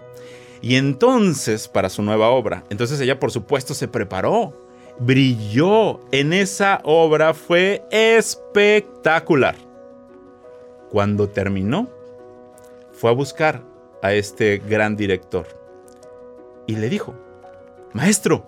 Y 0.60 0.74
entonces, 0.74 1.68
para 1.68 1.92
su 1.92 2.02
nueva 2.02 2.30
obra. 2.30 2.64
Entonces 2.72 3.00
ella, 3.00 3.20
por 3.20 3.30
supuesto, 3.30 3.76
se 3.76 3.88
preparó. 3.88 4.60
Brilló 4.98 6.00
en 6.12 6.34
esa 6.34 6.82
obra. 6.84 7.36
Fue 7.36 7.86
espectacular. 7.92 9.54
Cuando 10.90 11.30
terminó, 11.30 11.92
fue 12.92 13.12
a 13.12 13.14
buscar 13.14 13.62
a 14.02 14.14
este 14.16 14.58
gran 14.68 14.96
director. 14.96 15.46
Y 16.66 16.78
le 16.78 16.90
dijo, 16.90 17.14
maestro, 17.94 18.48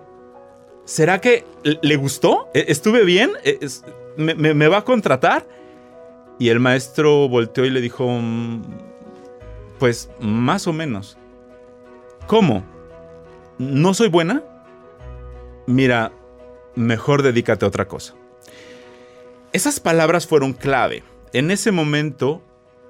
¿será 0.84 1.22
que 1.22 1.46
le 1.62 1.96
gustó? 1.96 2.50
¿E-, 2.56 2.66
¿Estuve 2.70 3.06
bien? 3.06 3.34
¿E-, 4.20 4.36
¿Me, 4.36 4.68
va 4.68 4.80
a 4.80 4.86
contratar? 4.86 5.48
Y 6.38 6.50
el 6.50 6.60
maestro 6.60 7.28
volteó 7.30 7.66
y 7.66 7.70
le 7.70 7.82
dijo, 7.82 8.08
mm, 8.08 8.62
pues 9.80 10.10
más 10.20 10.68
o 10.68 10.74
menos. 10.74 11.18
¿Cómo? 12.28 12.64
¿No 13.58 13.94
soy 13.94 14.10
buena? 14.10 14.44
Mira, 15.68 16.12
mejor 16.76 17.24
dedícate 17.24 17.66
a 17.66 17.68
otra 17.68 17.88
cosa. 17.88 18.14
Esas 19.54 19.80
palabras 19.80 20.28
fueron 20.28 20.54
clave. 20.54 21.04
En 21.34 21.50
ese 21.52 21.72
momento, 21.72 22.42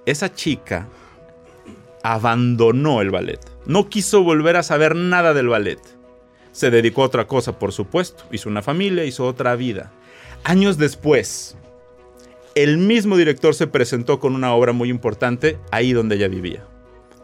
esa 0.05 0.33
chica 0.33 0.87
abandonó 2.03 3.01
el 3.01 3.11
ballet. 3.11 3.39
No 3.65 3.89
quiso 3.89 4.23
volver 4.23 4.57
a 4.57 4.63
saber 4.63 4.95
nada 4.95 5.33
del 5.33 5.47
ballet. 5.47 5.79
Se 6.51 6.71
dedicó 6.71 7.03
a 7.03 7.05
otra 7.05 7.27
cosa, 7.27 7.59
por 7.59 7.71
supuesto. 7.71 8.23
Hizo 8.31 8.49
una 8.49 8.61
familia, 8.61 9.05
hizo 9.05 9.25
otra 9.25 9.55
vida. 9.55 9.91
Años 10.43 10.77
después, 10.77 11.55
el 12.55 12.77
mismo 12.77 13.17
director 13.17 13.53
se 13.53 13.67
presentó 13.67 14.19
con 14.19 14.35
una 14.35 14.53
obra 14.53 14.73
muy 14.73 14.89
importante 14.89 15.57
ahí 15.71 15.93
donde 15.93 16.15
ella 16.15 16.27
vivía. 16.27 16.65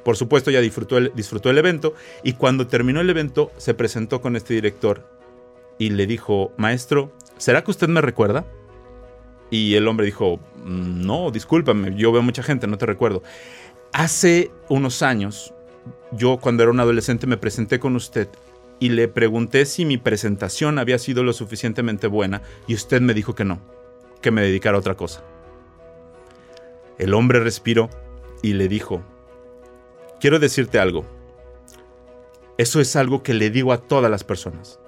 Por 0.04 0.17
supuesto, 0.17 0.51
ya 0.51 0.62
disfrutó 0.62 0.97
el, 0.97 1.12
disfrutó 1.15 1.49
el 1.49 1.58
evento 1.58 1.95
y 2.23 2.34
cuando 2.34 2.67
terminó 2.67 3.01
el 3.01 3.10
evento 3.10 3.51
se 3.58 3.73
presentó 3.73 4.21
con 4.21 4.36
este 4.36 4.54
director 4.54 5.10
y 5.80 5.89
le 5.89 6.06
dijo, 6.06 6.51
maestro, 6.58 7.12
¿será 7.38 7.63
que 7.63 7.71
usted 7.71 7.88
me 7.88 8.01
recuerda? 8.01 8.45
Y 9.49 9.75
el 9.75 9.88
hombre 9.88 10.06
dijo, 10.06 10.39
no, 10.63 11.32
discúlpame, 11.32 11.95
yo 11.95 12.12
veo 12.12 12.21
mucha 12.21 12.43
gente, 12.43 12.67
no 12.67 12.78
te 12.78 12.86
recuerdo. 12.86 13.23
Hace 13.93 14.51
unos 14.69 15.01
años, 15.01 15.54
yo 16.12 16.38
cuando 16.38 16.63
era 16.63 16.71
un 16.71 16.80
adolescente 16.80 17.28
me 17.28 17.38
presenté 17.38 17.80
con 17.80 17.95
usted 17.95 18.28
y 18.86 18.89
le 18.89 19.08
pregunté 19.08 19.65
si 19.65 19.84
mi 19.84 19.98
presentación 19.98 20.78
había 20.78 21.00
sido 21.00 21.24
lo 21.24 21.34
suficientemente 21.34 22.06
buena 22.06 22.43
y 22.67 22.76
usted 22.76 23.02
me 23.02 23.15
dijo 23.15 23.34
que 23.34 23.43
no, 23.43 23.60
que 24.21 24.30
me 24.30 24.43
dedicara 24.43 24.78
a 24.78 24.80
otra 24.80 24.93
cosa. 24.93 25.24
El 27.00 27.15
hombre 27.15 27.39
respiró 27.39 27.89
y 28.43 28.54
le 28.54 28.67
dijo, 28.67 29.02
quiero 30.19 30.38
decirte 30.38 30.78
algo. 30.78 31.04
Eso 32.60 32.80
es 32.80 32.95
algo 32.95 33.24
que 33.24 33.34
le 33.34 33.50
digo 33.50 33.74
a 33.74 33.80
todas 33.80 34.12
las 34.12 34.24
personas. 34.24 34.80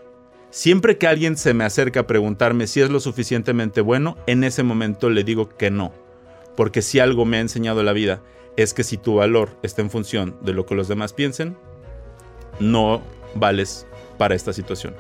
Siempre 0.52 1.00
que 1.00 1.08
alguien 1.08 1.36
se 1.36 1.56
me 1.56 1.64
acerca 1.64 2.02
a 2.02 2.08
preguntarme 2.08 2.68
si 2.68 2.82
es 2.82 2.92
lo 2.92 3.00
suficientemente 3.00 3.82
bueno, 3.82 4.16
en 4.28 4.44
ese 4.44 4.62
momento 4.62 5.10
le 5.10 5.24
digo 5.24 5.50
que 5.50 5.72
no. 5.72 5.92
Porque 6.56 6.84
si 6.84 7.00
algo 7.00 7.26
me 7.26 7.38
ha 7.38 7.42
enseñado 7.42 7.82
la 7.82 7.94
vida 7.94 8.22
es 8.58 8.76
que 8.76 8.84
si 8.84 8.98
tu 8.98 9.16
valor 9.16 9.58
está 9.64 9.82
en 9.82 9.90
función 9.90 10.38
de 10.42 10.54
lo 10.54 10.68
que 10.68 10.76
los 10.76 10.88
demás 10.88 11.14
piensen, 11.14 11.58
no 12.60 13.02
vales 13.40 13.86
para 14.18 14.36
esta 14.36 14.54
situación. 14.54 14.94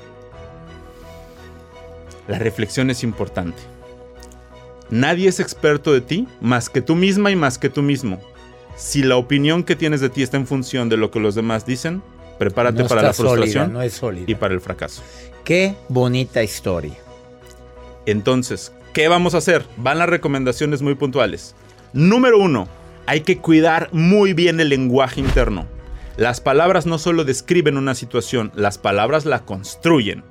La 2.28 2.39
reflexión 2.39 2.89
es 2.89 3.04
importante. 3.04 3.62
Nadie 4.89 5.28
es 5.28 5.39
experto 5.39 5.93
de 5.93 6.02
ti 6.02 6.28
más 6.41 6.69
que 6.69 6.82
tú 6.82 6.95
misma 6.95 7.32
y 7.32 7.36
más 7.36 7.58
que 7.58 7.69
tú 7.69 7.82
mismo. 7.82 8.19
Si 8.76 9.04
la 9.04 9.17
opinión 9.17 9.63
que 9.63 9.76
tienes 9.76 10.02
de 10.02 10.10
ti 10.10 10.23
está 10.23 10.38
en 10.38 10.47
función 10.47 10.88
de 10.88 10.97
lo 10.97 11.10
que 11.10 11.19
los 11.19 11.36
demás 11.36 11.65
dicen, 11.65 12.02
prepárate 12.38 12.84
para 12.86 13.02
la 13.02 13.13
frustración 13.13 13.78
y 14.28 14.36
para 14.36 14.54
el 14.54 14.62
fracaso. 14.62 15.02
Qué 15.43 15.76
bonita 15.89 16.43
historia. 16.43 16.95
Entonces, 18.06 18.71
¿qué 18.93 19.08
vamos 19.08 19.34
a 19.34 19.39
hacer? 19.39 19.65
Van 19.78 19.97
las 19.97 20.10
recomendaciones 20.10 20.82
muy 20.82 20.95
puntuales. 20.95 21.56
Número 21.93 22.38
uno, 22.38 22.67
hay 23.06 23.21
que 23.21 23.39
cuidar 23.39 23.89
muy 23.91 24.34
bien 24.34 24.60
el 24.60 24.69
lenguaje 24.69 25.19
interno. 25.19 25.65
Las 26.18 26.42
palabras 26.42 26.88
no 26.88 26.98
solo 26.98 27.26
describen 27.26 27.78
una 27.78 27.94
situación, 27.94 28.52
las 28.56 28.80
palabras 28.80 29.26
la 29.26 29.46
construyen. 29.46 30.24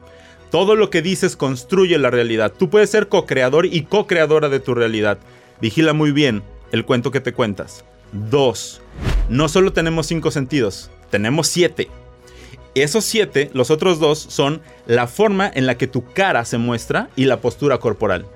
Todo 0.50 0.74
lo 0.74 0.90
que 0.90 1.00
dices 1.00 1.36
construye 1.36 1.96
la 1.96 2.10
realidad. 2.10 2.52
Tú 2.52 2.70
puedes 2.70 2.90
ser 2.90 3.08
co-creador 3.08 3.66
y 3.66 3.82
co-creadora 3.82 4.48
de 4.48 4.58
tu 4.58 4.74
realidad. 4.74 5.18
Vigila 5.60 5.92
muy 5.92 6.10
bien 6.10 6.42
el 6.72 6.84
cuento 6.84 7.12
que 7.12 7.20
te 7.20 7.32
cuentas. 7.32 7.84
Dos, 8.10 8.80
no 9.28 9.48
solo 9.48 9.72
tenemos 9.72 10.08
cinco 10.08 10.32
sentidos, 10.32 10.90
tenemos 11.10 11.46
siete. 11.46 11.88
Esos 12.74 13.04
siete, 13.04 13.48
los 13.54 13.70
otros 13.70 14.00
dos, 14.00 14.18
son 14.18 14.62
la 14.86 15.06
forma 15.06 15.48
en 15.54 15.66
la 15.66 15.78
que 15.78 15.86
tu 15.86 16.04
cara 16.12 16.44
se 16.44 16.58
muestra 16.58 17.10
y 17.14 17.26
la 17.26 17.40
postura 17.40 17.78
corporal. 17.78 18.26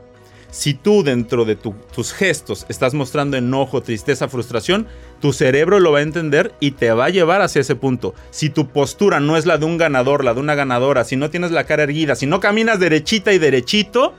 Si 0.51 0.75
tú 0.75 1.05
dentro 1.05 1.45
de 1.45 1.55
tus 1.57 2.13
gestos 2.13 2.67
estás 2.69 2.93
mostrando 2.93 3.37
enojo, 3.37 3.83
tristeza, 3.83 4.29
frustración, 4.29 4.89
tu 5.21 5.33
cerebro 5.33 5.79
lo 5.79 5.93
va 5.93 6.01
a 6.01 6.03
entender 6.03 6.53
y 6.59 6.73
te 6.73 6.91
va 6.93 7.07
a 7.07 7.11
llevar 7.11 7.41
hacia 7.41 7.61
ese 7.61 7.77
punto. 7.77 8.15
Si 8.31 8.51
tu 8.51 8.69
postura 8.69 9.21
no 9.21 9.37
es 9.37 9.47
la 9.47 9.59
de 9.59 9.67
un 9.67 9.79
ganador, 9.79 10.25
la 10.25 10.35
de 10.35 10.41
una 10.41 10.57
ganadora, 10.57 11.05
si 11.05 11.17
no 11.17 11.31
tienes 11.31 11.53
la 11.53 11.65
cara 11.65 11.85
erguida, 11.85 12.17
si 12.17 12.27
no 12.27 12.41
caminas 12.41 12.81
derechita 12.81 13.33
y 13.33 13.39
derechito, 13.39 14.13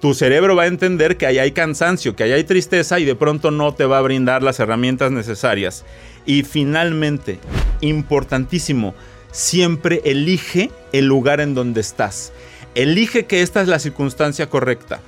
tu 0.00 0.14
cerebro 0.14 0.54
va 0.54 0.62
a 0.62 0.68
entender 0.68 1.16
que 1.16 1.26
ahí 1.26 1.38
hay 1.38 1.50
cansancio, 1.50 2.14
que 2.14 2.22
ahí 2.22 2.32
hay 2.32 2.44
tristeza 2.44 3.00
y 3.00 3.04
de 3.04 3.16
pronto 3.16 3.50
no 3.50 3.74
te 3.74 3.84
va 3.84 3.98
a 3.98 4.02
brindar 4.02 4.44
las 4.44 4.60
herramientas 4.60 5.10
necesarias. 5.10 5.84
Y 6.24 6.44
finalmente, 6.44 7.40
importantísimo, 7.80 8.94
siempre 9.32 10.02
elige 10.04 10.70
el 10.92 11.06
lugar 11.06 11.40
en 11.40 11.54
donde 11.54 11.80
estás. 11.80 12.32
Elige 12.76 13.26
que 13.26 13.42
esta 13.42 13.60
es 13.60 13.66
la 13.66 13.80
circunstancia 13.80 14.48
correcta. 14.48 15.00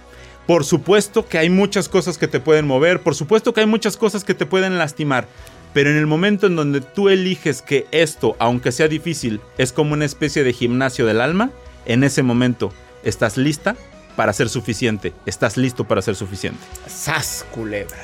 Por 0.50 0.64
supuesto 0.64 1.28
que 1.28 1.38
hay 1.38 1.48
muchas 1.48 1.88
cosas 1.88 2.18
que 2.18 2.26
te 2.26 2.40
pueden 2.40 2.66
mover, 2.66 3.02
por 3.02 3.14
supuesto 3.14 3.54
que 3.54 3.60
hay 3.60 3.66
muchas 3.66 3.96
cosas 3.96 4.24
que 4.24 4.34
te 4.34 4.46
pueden 4.46 4.78
lastimar, 4.78 5.28
pero 5.72 5.90
en 5.90 5.96
el 5.96 6.08
momento 6.08 6.48
en 6.48 6.56
donde 6.56 6.80
tú 6.80 7.08
eliges 7.08 7.62
que 7.62 7.86
esto, 7.92 8.34
aunque 8.40 8.72
sea 8.72 8.88
difícil, 8.88 9.40
es 9.58 9.72
como 9.72 9.92
una 9.92 10.06
especie 10.06 10.42
de 10.42 10.52
gimnasio 10.52 11.06
del 11.06 11.20
alma, 11.20 11.52
en 11.86 12.02
ese 12.02 12.24
momento 12.24 12.72
estás 13.04 13.36
lista 13.36 13.76
para 14.16 14.32
ser 14.32 14.48
suficiente, 14.48 15.12
estás 15.24 15.56
listo 15.56 15.84
para 15.84 16.02
ser 16.02 16.16
suficiente. 16.16 16.58
Sas 16.88 17.46
culebra 17.52 18.02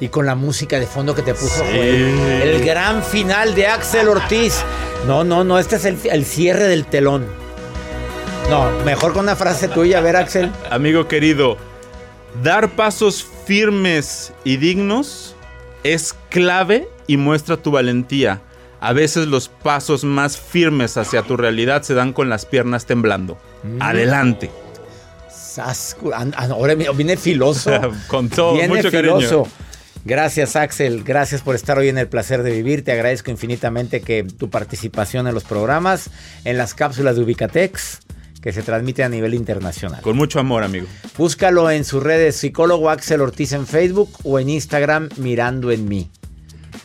y 0.00 0.08
con 0.08 0.26
la 0.26 0.34
música 0.34 0.80
de 0.80 0.88
fondo 0.88 1.14
que 1.14 1.22
te 1.22 1.32
puso 1.32 1.62
el 1.64 2.64
gran 2.64 3.04
final 3.04 3.54
de 3.54 3.68
Axel 3.68 4.08
Ortiz. 4.08 4.64
No, 5.06 5.22
no, 5.22 5.44
no, 5.44 5.60
este 5.60 5.76
es 5.76 5.84
el, 5.84 6.24
cierre 6.24 6.64
del 6.64 6.86
telón. 6.86 7.24
No, 8.50 8.68
mejor 8.84 9.12
con 9.12 9.22
una 9.22 9.36
frase 9.36 9.68
tuya, 9.68 9.98
a 9.98 10.00
ver, 10.00 10.16
Axel. 10.16 10.50
Amigo 10.70 11.06
querido, 11.06 11.56
dar 12.42 12.70
pasos 12.70 13.26
firmes 13.46 14.32
y 14.44 14.56
dignos 14.56 15.34
es 15.82 16.14
clave 16.30 16.88
y 17.06 17.16
muestra 17.16 17.56
tu 17.56 17.70
valentía. 17.70 18.42
A 18.80 18.92
veces 18.92 19.26
los 19.28 19.48
pasos 19.48 20.04
más 20.04 20.38
firmes 20.38 20.96
hacia 20.96 21.22
tu 21.22 21.36
realidad 21.36 21.82
se 21.82 21.94
dan 21.94 22.12
con 22.12 22.28
las 22.28 22.44
piernas 22.44 22.86
temblando. 22.86 23.38
Mm. 23.62 23.80
Adelante. 23.80 24.50
Ahora 26.36 26.74
viene 26.74 27.16
filoso. 27.16 27.70
con 28.08 28.28
todo, 28.28 28.54
mucho 28.68 28.90
filoso. 28.90 29.46
Gracias 30.06 30.54
Axel, 30.54 31.02
gracias 31.02 31.40
por 31.40 31.54
estar 31.54 31.78
hoy 31.78 31.88
en 31.88 31.96
el 31.96 32.08
placer 32.08 32.42
de 32.42 32.50
vivir. 32.50 32.84
Te 32.84 32.92
agradezco 32.92 33.30
infinitamente 33.30 34.02
que 34.02 34.22
tu 34.22 34.50
participación 34.50 35.26
en 35.28 35.32
los 35.32 35.44
programas, 35.44 36.10
en 36.44 36.58
las 36.58 36.74
cápsulas 36.74 37.16
de 37.16 37.22
Ubicatex, 37.22 38.00
que 38.44 38.52
se 38.52 38.62
transmite 38.62 39.02
a 39.02 39.08
nivel 39.08 39.32
internacional. 39.32 40.02
Con 40.02 40.18
mucho 40.18 40.38
amor, 40.38 40.64
amigo. 40.64 40.86
Búscalo 41.16 41.70
en 41.70 41.82
sus 41.82 42.02
redes 42.02 42.36
psicólogo 42.36 42.90
Axel 42.90 43.22
Ortiz 43.22 43.52
en 43.52 43.66
Facebook 43.66 44.10
o 44.22 44.38
en 44.38 44.50
Instagram 44.50 45.08
Mirando 45.16 45.70
en 45.70 45.88
mí. 45.88 46.10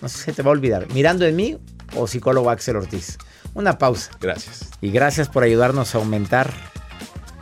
No 0.02 0.08
sé 0.08 0.24
si 0.24 0.32
te 0.32 0.42
va 0.42 0.52
a 0.52 0.54
olvidar, 0.54 0.88
Mirando 0.94 1.26
en 1.26 1.36
mí 1.36 1.58
o 1.98 2.08
psicólogo 2.08 2.50
Axel 2.50 2.78
Ortiz. 2.78 3.18
Una 3.56 3.78
pausa. 3.78 4.12
Gracias. 4.22 4.70
Y 4.80 4.92
gracias 4.92 5.28
por 5.28 5.44
ayudarnos 5.44 5.96
a 5.96 5.98
aumentar 5.98 6.50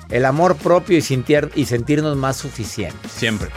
el 0.10 0.26
amor 0.26 0.56
propio 0.56 0.98
y, 0.98 1.24
y 1.54 1.66
sentirnos 1.68 2.18
más 2.18 2.38
suficientes. 2.38 3.12
Siempre. 3.12 3.50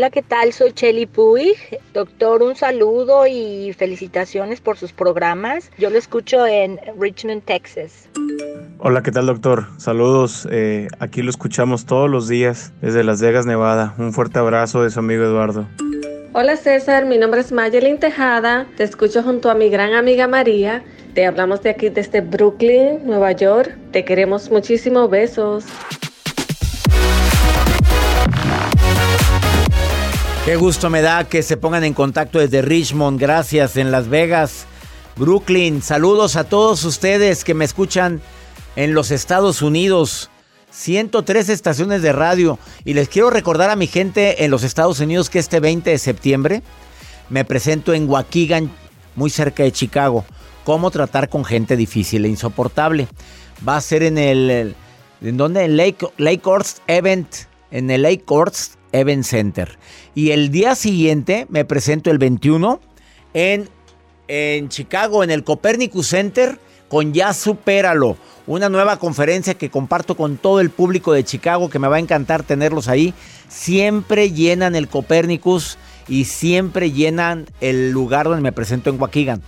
Hola, 0.00 0.08
¿qué 0.08 0.22
tal? 0.22 0.54
Soy 0.54 0.72
Chelly 0.72 1.04
Puig. 1.04 1.58
Doctor, 1.92 2.42
un 2.42 2.56
saludo 2.56 3.26
y 3.26 3.74
felicitaciones 3.74 4.62
por 4.62 4.78
sus 4.78 4.94
programas. 4.94 5.70
Yo 5.76 5.90
lo 5.90 5.98
escucho 5.98 6.46
en 6.46 6.80
Richmond, 6.98 7.42
Texas. 7.44 8.08
Hola, 8.78 9.02
¿qué 9.02 9.12
tal, 9.12 9.26
doctor? 9.26 9.66
Saludos. 9.76 10.48
Eh, 10.50 10.88
aquí 11.00 11.20
lo 11.20 11.28
escuchamos 11.28 11.84
todos 11.84 12.08
los 12.08 12.28
días 12.28 12.72
desde 12.80 13.04
Las 13.04 13.20
Vegas, 13.20 13.44
Nevada. 13.44 13.94
Un 13.98 14.14
fuerte 14.14 14.38
abrazo 14.38 14.82
de 14.82 14.88
su 14.88 15.00
amigo 15.00 15.22
Eduardo. 15.22 15.66
Hola 16.32 16.56
César, 16.56 17.04
mi 17.04 17.18
nombre 17.18 17.42
es 17.42 17.52
Mayelin 17.52 17.98
Tejada, 17.98 18.66
te 18.78 18.84
escucho 18.84 19.22
junto 19.22 19.50
a 19.50 19.54
mi 19.54 19.68
gran 19.68 19.92
amiga 19.92 20.26
María, 20.28 20.82
te 21.12 21.26
hablamos 21.26 21.60
de 21.62 21.70
aquí 21.70 21.90
desde 21.90 22.22
Brooklyn, 22.22 23.04
Nueva 23.04 23.32
York, 23.32 23.76
te 23.90 24.04
queremos 24.04 24.50
muchísimo, 24.50 25.08
besos. 25.08 25.66
Qué 30.44 30.56
gusto 30.56 30.88
me 30.88 31.02
da 31.02 31.24
que 31.24 31.42
se 31.42 31.58
pongan 31.58 31.84
en 31.84 31.92
contacto 31.92 32.38
desde 32.38 32.62
Richmond, 32.62 33.20
gracias, 33.20 33.76
en 33.76 33.90
Las 33.90 34.08
Vegas, 34.08 34.64
Brooklyn. 35.16 35.82
Saludos 35.82 36.34
a 36.36 36.44
todos 36.44 36.82
ustedes 36.84 37.44
que 37.44 37.52
me 37.52 37.66
escuchan 37.66 38.22
en 38.74 38.94
los 38.94 39.10
Estados 39.10 39.60
Unidos. 39.60 40.30
103 40.70 41.50
estaciones 41.50 42.00
de 42.00 42.12
radio. 42.12 42.58
Y 42.86 42.94
les 42.94 43.10
quiero 43.10 43.28
recordar 43.28 43.68
a 43.68 43.76
mi 43.76 43.86
gente 43.86 44.42
en 44.42 44.50
los 44.50 44.62
Estados 44.62 44.98
Unidos 45.00 45.28
que 45.28 45.38
este 45.38 45.60
20 45.60 45.90
de 45.90 45.98
septiembre 45.98 46.62
me 47.28 47.44
presento 47.44 47.92
en 47.92 48.08
Waukegan, 48.08 48.72
muy 49.16 49.28
cerca 49.28 49.62
de 49.62 49.72
Chicago. 49.72 50.24
Cómo 50.64 50.90
tratar 50.90 51.28
con 51.28 51.44
gente 51.44 51.76
difícil 51.76 52.24
e 52.24 52.28
insoportable. 52.28 53.08
Va 53.68 53.76
a 53.76 53.80
ser 53.82 54.02
en 54.02 54.16
el... 54.16 54.74
¿En 55.20 55.36
dónde? 55.36 55.64
En 55.64 55.76
Lake, 55.76 56.08
Lake 56.16 56.42
Event. 56.86 57.28
En 57.70 57.90
el 57.90 58.02
Lake 58.02 58.22
Courts 58.24 58.79
Event 58.92 59.24
Center. 59.24 59.78
Y 60.14 60.30
el 60.30 60.50
día 60.50 60.74
siguiente 60.74 61.46
me 61.48 61.64
presento 61.64 62.10
el 62.10 62.18
21 62.18 62.80
en, 63.34 63.68
en 64.28 64.68
Chicago, 64.68 65.24
en 65.24 65.30
el 65.30 65.44
Copernicus 65.44 66.08
Center, 66.08 66.58
con 66.88 67.12
Ya 67.12 67.32
Supéralo. 67.32 68.16
Una 68.46 68.68
nueva 68.68 68.98
conferencia 68.98 69.54
que 69.54 69.70
comparto 69.70 70.16
con 70.16 70.36
todo 70.36 70.60
el 70.60 70.70
público 70.70 71.12
de 71.12 71.24
Chicago, 71.24 71.70
que 71.70 71.78
me 71.78 71.88
va 71.88 71.96
a 71.96 72.00
encantar 72.00 72.42
tenerlos 72.42 72.88
ahí. 72.88 73.14
Siempre 73.48 74.32
llenan 74.32 74.74
el 74.74 74.88
Copernicus 74.88 75.78
y 76.08 76.24
siempre 76.24 76.90
llenan 76.90 77.46
el 77.60 77.90
lugar 77.92 78.26
donde 78.26 78.42
me 78.42 78.52
presento 78.52 78.90
en 78.90 79.00
Waukegan. 79.00 79.42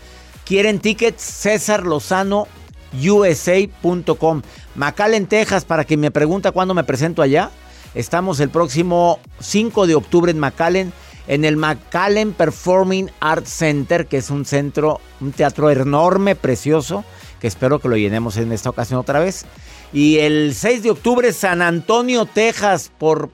¿Quieren 0.45 0.79
tickets? 0.79 1.23
César 1.23 1.85
Lozano 1.85 2.47
usa.com. 2.95 4.43
McAllen, 4.75 5.27
Texas, 5.27 5.65
para 5.65 5.85
quien 5.85 6.01
me 6.01 6.11
pregunta 6.11 6.53
cuándo 6.53 6.75
me 6.75 6.85
presento 6.85 7.23
allá. 7.23 7.51
Estamos 7.95 8.41
el 8.41 8.49
próximo 8.49 9.19
5 9.41 9.87
de 9.87 9.95
octubre 9.95 10.31
en 10.31 10.39
McAllen, 10.39 10.93
en 11.27 11.45
el 11.45 11.59
McAllen 11.59 12.33
Performing 12.33 13.11
Arts 13.21 13.51
Center, 13.51 14.07
que 14.07 14.17
es 14.17 14.31
un 14.31 14.47
centro, 14.47 15.01
un 15.21 15.33
teatro 15.33 15.71
enorme, 15.71 16.35
precioso, 16.35 17.05
que 17.39 17.49
espero 17.49 17.81
que 17.81 17.89
lo 17.89 17.97
llenemos 17.97 18.39
en 18.39 18.51
esta 18.51 18.71
ocasión 18.71 18.99
otra 18.99 19.21
vez. 19.21 19.45
Y 19.93 20.19
el 20.19 20.55
6 20.55 20.83
de 20.83 20.91
octubre, 20.91 21.33
San 21.35 21.61
Antonio, 21.61 22.25
Texas, 22.25 22.91
por 22.97 23.31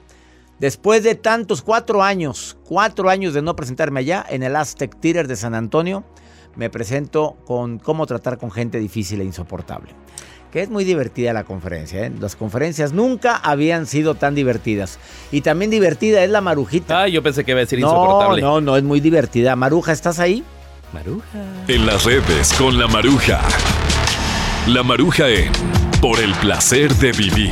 después 0.59 1.03
de 1.03 1.15
tantos 1.15 1.61
cuatro 1.61 2.03
años, 2.03 2.57
cuatro 2.65 3.09
años 3.09 3.33
de 3.33 3.41
no 3.41 3.55
presentarme 3.55 4.01
allá, 4.01 4.25
en 4.29 4.43
el 4.43 4.57
Aztec 4.57 4.99
Theater 4.99 5.29
de 5.29 5.37
San 5.37 5.55
Antonio, 5.55 6.03
me 6.57 6.69
presento 6.69 7.37
con 7.45 7.79
cómo 7.79 8.05
tratar 8.05 8.37
con 8.37 8.51
gente 8.51 8.77
difícil 8.77 9.21
e 9.21 9.23
insoportable 9.23 9.93
que 10.51 10.61
es 10.61 10.69
muy 10.69 10.83
divertida 10.83 11.33
la 11.33 11.43
conferencia. 11.43 12.05
¿eh? 12.05 12.11
Las 12.19 12.35
conferencias 12.35 12.93
nunca 12.93 13.35
habían 13.35 13.85
sido 13.85 14.15
tan 14.15 14.35
divertidas. 14.35 14.99
Y 15.31 15.41
también 15.41 15.71
divertida 15.71 16.23
es 16.23 16.29
la 16.29 16.41
marujita. 16.41 17.03
Ah, 17.03 17.07
yo 17.07 17.21
pensé 17.21 17.43
que 17.43 17.51
iba 17.51 17.61
a 17.61 17.65
ser 17.65 17.79
no, 17.79 17.87
insoportable. 17.87 18.41
No, 18.41 18.61
no, 18.61 18.77
es 18.77 18.83
muy 18.83 18.99
divertida. 18.99 19.55
Maruja, 19.55 19.91
¿estás 19.91 20.19
ahí? 20.19 20.43
Maruja. 20.93 21.39
En 21.67 21.85
las 21.85 22.05
redes 22.05 22.53
con 22.53 22.79
la 22.79 22.87
Maruja. 22.87 23.41
La 24.67 24.83
Maruja 24.83 25.29
en 25.29 25.51
Por 26.01 26.19
el 26.19 26.33
placer 26.35 26.93
de 26.95 27.11
vivir. 27.11 27.51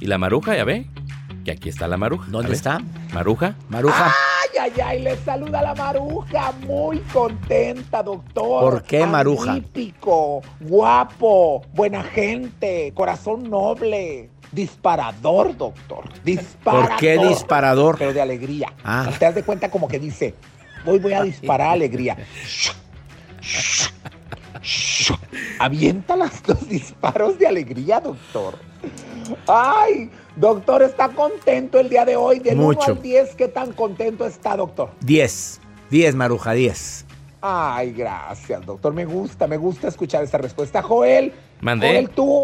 ¿Y 0.00 0.06
la 0.06 0.18
Maruja, 0.18 0.56
ya 0.56 0.64
ve? 0.64 0.86
Que 1.44 1.52
aquí 1.52 1.68
está 1.68 1.86
la 1.88 1.96
Maruja. 1.96 2.26
¿Dónde 2.28 2.52
está? 2.52 2.80
Maruja. 3.12 3.56
Maruja. 3.68 4.14
Ay, 4.60 4.72
ay, 4.84 5.02
le 5.02 5.16
saluda 5.16 5.62
la 5.62 5.74
maruja, 5.74 6.52
muy 6.66 6.98
contenta, 7.12 8.02
doctor. 8.02 8.62
¿Por 8.62 8.82
qué, 8.82 9.06
Maruja? 9.06 9.52
Magnífico, 9.52 10.42
guapo, 10.60 11.62
buena 11.72 12.02
gente, 12.02 12.92
corazón 12.94 13.50
noble. 13.50 14.30
Disparador, 14.52 15.56
doctor. 15.56 16.04
Disparador. 16.24 16.88
¿Por 16.88 16.96
qué 16.98 17.18
disparador? 17.18 17.96
Pero 17.98 18.12
de 18.12 18.20
alegría. 18.20 18.72
Ah. 18.84 19.10
Te 19.18 19.24
das 19.24 19.34
de 19.34 19.42
cuenta 19.42 19.70
como 19.70 19.88
que 19.88 19.98
dice, 19.98 20.34
hoy 20.84 20.98
voy 20.98 21.12
a 21.12 21.22
disparar 21.22 21.70
alegría. 21.72 22.16
Avienta 25.58 26.16
las 26.16 26.42
dos 26.42 26.68
disparos 26.68 27.38
de 27.38 27.46
alegría, 27.46 28.00
doctor. 28.00 28.54
Ay, 29.48 30.10
doctor, 30.36 30.82
está 30.82 31.08
contento 31.08 31.78
el 31.78 31.88
día 31.88 32.04
de 32.04 32.16
hoy. 32.16 32.38
Del 32.38 32.56
1 32.58 32.62
Mucho. 32.64 32.92
al 32.92 33.02
10, 33.02 33.34
¿qué 33.34 33.48
tan 33.48 33.72
contento 33.72 34.26
está, 34.26 34.56
doctor? 34.56 34.90
10. 35.00 35.60
10, 35.90 36.14
Maruja, 36.14 36.52
10. 36.52 37.04
Ay, 37.40 37.92
gracias, 37.92 38.64
doctor. 38.64 38.92
Me 38.92 39.04
gusta, 39.04 39.46
me 39.46 39.56
gusta 39.56 39.88
escuchar 39.88 40.24
esa 40.24 40.38
respuesta. 40.38 40.82
Joel, 40.82 41.32
Mandé. 41.60 41.88
Joel, 41.88 42.08
tú, 42.10 42.42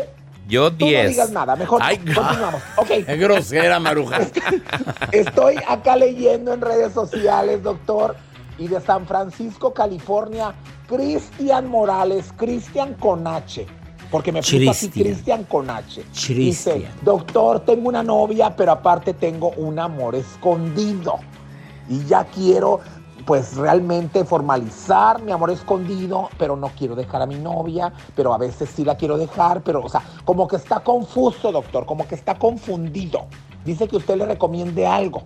Yo 0.48 0.72
tú 0.72 0.84
no 0.84 0.90
10. 0.90 1.08
digas 1.10 1.30
nada. 1.30 1.56
Mejor 1.56 1.80
Ay, 1.82 1.98
continuamos. 1.98 2.62
Ok. 2.76 2.90
Es 3.08 3.18
grosera, 3.18 3.80
Maruja. 3.80 4.18
Estoy 5.12 5.56
acá 5.68 5.96
leyendo 5.96 6.52
en 6.52 6.60
redes 6.60 6.92
sociales, 6.92 7.62
doctor, 7.62 8.16
y 8.62 8.68
de 8.68 8.80
San 8.80 9.06
Francisco, 9.06 9.74
California, 9.74 10.54
Cristian 10.86 11.68
Morales, 11.68 12.32
Cristian 12.36 12.94
con 12.94 13.26
H, 13.26 13.66
porque 14.08 14.30
me 14.30 14.40
puso 14.40 14.70
así 14.70 14.88
Cristian. 14.88 15.44
Con 15.44 15.68
H. 15.68 16.04
Dice, 16.28 16.86
doctor, 17.02 17.60
tengo 17.60 17.88
una 17.88 18.04
novia, 18.04 18.54
pero 18.54 18.70
aparte 18.70 19.14
tengo 19.14 19.50
un 19.56 19.80
amor 19.80 20.14
escondido. 20.14 21.16
Y 21.88 22.04
ya 22.04 22.24
quiero, 22.24 22.78
pues 23.26 23.56
realmente 23.56 24.24
formalizar 24.24 25.20
mi 25.20 25.32
amor 25.32 25.50
escondido, 25.50 26.28
pero 26.38 26.54
no 26.54 26.68
quiero 26.78 26.94
dejar 26.94 27.22
a 27.22 27.26
mi 27.26 27.40
novia, 27.40 27.92
pero 28.14 28.32
a 28.32 28.38
veces 28.38 28.70
sí 28.70 28.84
la 28.84 28.96
quiero 28.96 29.18
dejar, 29.18 29.62
pero, 29.62 29.82
o 29.82 29.88
sea, 29.88 30.02
como 30.24 30.46
que 30.46 30.54
está 30.54 30.80
confuso, 30.80 31.50
doctor, 31.50 31.84
como 31.84 32.06
que 32.06 32.14
está 32.14 32.38
confundido. 32.38 33.26
Dice 33.64 33.88
que 33.88 33.96
usted 33.96 34.16
le 34.16 34.26
recomiende 34.26 34.86
algo. 34.86 35.24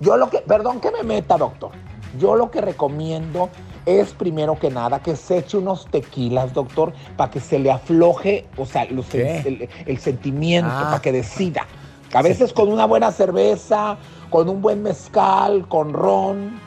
Yo 0.00 0.16
lo 0.16 0.28
que, 0.28 0.38
perdón 0.38 0.80
que 0.80 0.90
me 0.90 1.04
meta, 1.04 1.36
doctor. 1.36 1.70
Yo 2.18 2.36
lo 2.36 2.50
que 2.50 2.60
recomiendo 2.60 3.50
es 3.84 4.12
primero 4.12 4.58
que 4.58 4.70
nada 4.70 5.00
que 5.00 5.16
se 5.16 5.38
eche 5.38 5.58
unos 5.58 5.86
tequilas, 5.86 6.52
doctor, 6.52 6.92
para 7.16 7.30
que 7.30 7.40
se 7.40 7.58
le 7.58 7.70
afloje, 7.70 8.46
o 8.56 8.66
sea, 8.66 8.82
el, 8.82 9.68
el 9.86 9.98
sentimiento, 9.98 10.70
Ah. 10.72 10.84
para 10.90 11.02
que 11.02 11.12
decida. 11.12 11.66
A 12.12 12.22
veces 12.22 12.52
con 12.52 12.68
una 12.72 12.86
buena 12.86 13.12
cerveza, 13.12 13.96
con 14.30 14.48
un 14.48 14.62
buen 14.62 14.82
mezcal, 14.82 15.66
con 15.68 15.92
ron, 15.92 16.58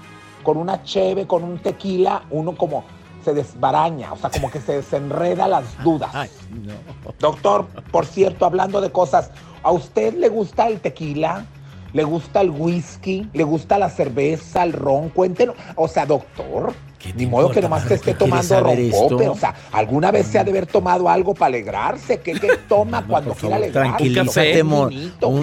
con 0.43 0.57
una 0.57 0.83
cheve, 0.83 1.27
con 1.27 1.43
un 1.43 1.57
tequila, 1.59 2.23
uno 2.29 2.55
como 2.55 2.83
se 3.25 3.33
desbaraña, 3.33 4.13
o 4.13 4.17
sea, 4.17 4.29
como 4.29 4.49
que 4.49 4.61
se 4.61 4.73
desenreda 4.77 5.47
las 5.47 5.81
dudas. 5.83 6.09
Ay, 6.13 6.29
no. 6.51 6.73
Doctor, 7.19 7.65
por 7.91 8.05
cierto, 8.05 8.45
hablando 8.45 8.79
de 8.79 8.91
cosas, 8.91 9.31
¿a 9.63 9.71
usted 9.71 10.13
le 10.13 10.29
gusta 10.29 10.67
el 10.67 10.79
tequila? 10.79 11.45
¿Le 11.93 12.03
gusta 12.03 12.41
el 12.41 12.49
whisky? 12.51 13.27
¿Le 13.33 13.43
gusta 13.43 13.77
la 13.77 13.89
cerveza, 13.89 14.63
el 14.63 14.73
ron? 14.73 15.09
Cuéntenos. 15.09 15.55
O 15.75 15.87
sea, 15.87 16.05
doctor, 16.05 16.73
¿Qué 16.99 17.13
te 17.13 17.19
ni 17.19 17.25
modo 17.25 17.49
que 17.49 17.61
nomás 17.61 17.87
te 17.87 17.95
esté 17.95 18.11
¿Qué 18.13 18.17
quieres 18.25 18.47
tomando 18.49 18.75
rompope. 18.75 19.29
O 19.29 19.35
sea, 19.35 19.55
¿alguna 19.71 20.11
vez 20.11 20.27
se 20.27 20.37
ha 20.37 20.43
de 20.43 20.51
haber 20.51 20.65
tomado 20.67 21.07
algo 21.09 21.33
para 21.33 21.47
alegrarse? 21.47 22.19
¿Qué, 22.19 22.33
qué 22.33 22.49
toma 22.69 23.05
cuando 23.07 23.33
quiera 23.33 23.55
alegrarse? 23.55 23.89
tranquilízate, 23.97 24.61
¿Un 24.63 24.67
amor. 24.67 24.93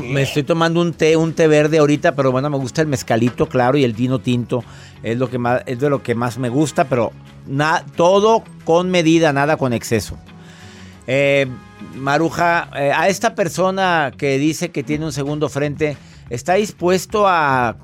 me 0.04 0.22
estoy 0.22 0.42
tomando 0.42 0.80
un 0.80 0.92
té, 0.92 1.16
un 1.16 1.32
té 1.32 1.48
verde 1.48 1.78
ahorita, 1.78 2.14
pero 2.14 2.30
bueno, 2.30 2.50
me 2.50 2.58
gusta 2.58 2.82
el 2.82 2.88
mezcalito, 2.88 3.48
claro, 3.48 3.76
y 3.78 3.84
el 3.84 3.94
vino 3.94 4.18
tinto. 4.20 4.62
Es 5.02 5.16
lo 5.18 5.30
que 5.30 5.38
más, 5.38 5.62
es 5.66 5.80
de 5.80 5.88
lo 5.90 6.02
que 6.02 6.14
más 6.14 6.36
me 6.38 6.48
gusta, 6.50 6.84
pero 6.84 7.10
na- 7.46 7.84
todo 7.96 8.44
con 8.64 8.90
medida, 8.90 9.32
nada 9.32 9.56
con 9.56 9.72
exceso. 9.72 10.16
Eh, 11.06 11.46
Maruja, 11.94 12.68
eh, 12.76 12.92
a 12.94 13.08
esta 13.08 13.34
persona 13.34 14.12
que 14.16 14.38
dice 14.38 14.70
que 14.70 14.82
tiene 14.82 15.04
un 15.06 15.12
segundo 15.12 15.48
frente, 15.48 15.96
¿está 16.30 16.54
dispuesto 16.54 17.26
a, 17.26 17.76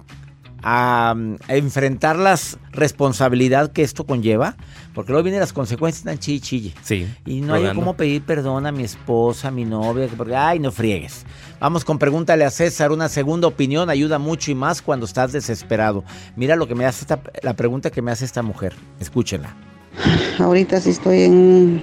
a, 0.62 1.14
mm, 1.16 1.36
a 1.48 1.54
enfrentar 1.56 2.16
la 2.16 2.38
responsabilidad 2.72 3.72
que 3.72 3.82
esto 3.82 4.04
conlleva? 4.04 4.56
Porque 4.94 5.12
luego 5.12 5.24
vienen 5.24 5.40
las 5.40 5.52
consecuencias 5.52 6.04
tan 6.04 6.18
chille, 6.18 6.40
chille. 6.40 6.74
Sí. 6.82 7.06
Y 7.24 7.40
no 7.40 7.54
hay 7.54 7.74
cómo 7.74 7.94
pedir 7.96 8.22
perdón 8.22 8.66
a 8.66 8.72
mi 8.72 8.82
esposa, 8.84 9.48
a 9.48 9.50
mi 9.50 9.64
novia, 9.64 10.06
que 10.06 10.16
porque, 10.16 10.36
ay, 10.36 10.58
no 10.58 10.70
friegues. 10.70 11.24
Vamos 11.60 11.84
con 11.84 11.98
pregúntale 11.98 12.44
a 12.44 12.50
César, 12.50 12.92
una 12.92 13.08
segunda 13.08 13.46
opinión 13.46 13.88
ayuda 13.88 14.18
mucho 14.18 14.50
y 14.50 14.54
más 14.54 14.82
cuando 14.82 15.06
estás 15.06 15.32
desesperado. 15.32 16.04
Mira 16.36 16.56
lo 16.56 16.68
que 16.68 16.74
me 16.74 16.84
hace 16.84 17.02
esta, 17.02 17.20
la 17.42 17.54
pregunta 17.54 17.90
que 17.90 18.02
me 18.02 18.10
hace 18.10 18.24
esta 18.24 18.42
mujer. 18.42 18.74
Escúchenla. 19.00 19.56
Ahorita 20.38 20.80
sí 20.80 20.90
estoy 20.90 21.22
en, 21.22 21.82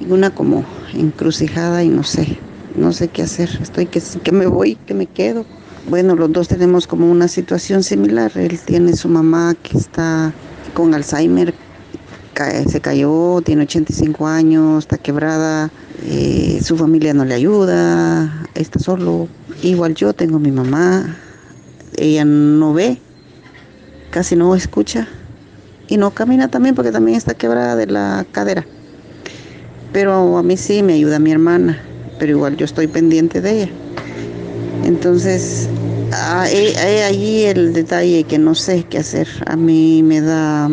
en 0.00 0.12
una 0.12 0.30
como 0.30 0.64
encrucijada 0.94 1.82
y 1.82 1.88
no 1.88 2.04
sé, 2.04 2.38
no 2.76 2.92
sé 2.92 3.08
qué 3.08 3.22
hacer. 3.22 3.50
Estoy 3.60 3.86
que, 3.86 4.00
que 4.22 4.32
me 4.32 4.46
voy, 4.46 4.76
que 4.76 4.94
me 4.94 5.06
quedo. 5.06 5.44
Bueno, 5.88 6.14
los 6.14 6.32
dos 6.32 6.48
tenemos 6.48 6.86
como 6.86 7.10
una 7.10 7.26
situación 7.26 7.82
similar. 7.82 8.30
Él 8.34 8.60
tiene 8.60 8.94
su 8.94 9.08
mamá 9.08 9.54
que 9.62 9.78
está 9.78 10.32
con 10.74 10.94
Alzheimer, 10.94 11.54
se 12.66 12.80
cayó, 12.80 13.40
tiene 13.42 13.62
85 13.62 14.26
años, 14.26 14.84
está 14.84 14.96
quebrada, 14.96 15.70
eh, 16.06 16.60
su 16.62 16.76
familia 16.76 17.12
no 17.12 17.24
le 17.24 17.34
ayuda, 17.34 18.46
está 18.54 18.78
solo. 18.78 19.28
Igual 19.62 19.94
yo 19.94 20.14
tengo 20.14 20.38
mi 20.38 20.50
mamá, 20.50 21.16
ella 21.98 22.24
no 22.24 22.72
ve, 22.72 22.98
casi 24.10 24.36
no 24.36 24.54
escucha 24.54 25.06
y 25.88 25.98
no 25.98 26.12
camina 26.12 26.48
también 26.48 26.74
porque 26.74 26.92
también 26.92 27.18
está 27.18 27.34
quebrada 27.34 27.76
de 27.76 27.86
la 27.86 28.24
cadera. 28.32 28.66
Pero 29.92 30.38
a 30.38 30.42
mí 30.42 30.56
sí 30.56 30.82
me 30.82 30.94
ayuda 30.94 31.18
mi 31.18 31.32
hermana, 31.32 31.78
pero 32.18 32.32
igual 32.32 32.56
yo 32.56 32.64
estoy 32.64 32.86
pendiente 32.86 33.40
de 33.40 33.62
ella. 33.62 33.72
Entonces, 34.84 35.68
ah, 36.12 36.46
he, 36.50 36.72
he 36.72 37.02
ahí 37.04 37.44
el 37.44 37.72
detalle 37.72 38.24
que 38.24 38.38
no 38.38 38.54
sé 38.54 38.84
qué 38.84 38.98
hacer. 38.98 39.28
A 39.46 39.56
mí 39.56 40.02
me 40.02 40.20
da, 40.20 40.68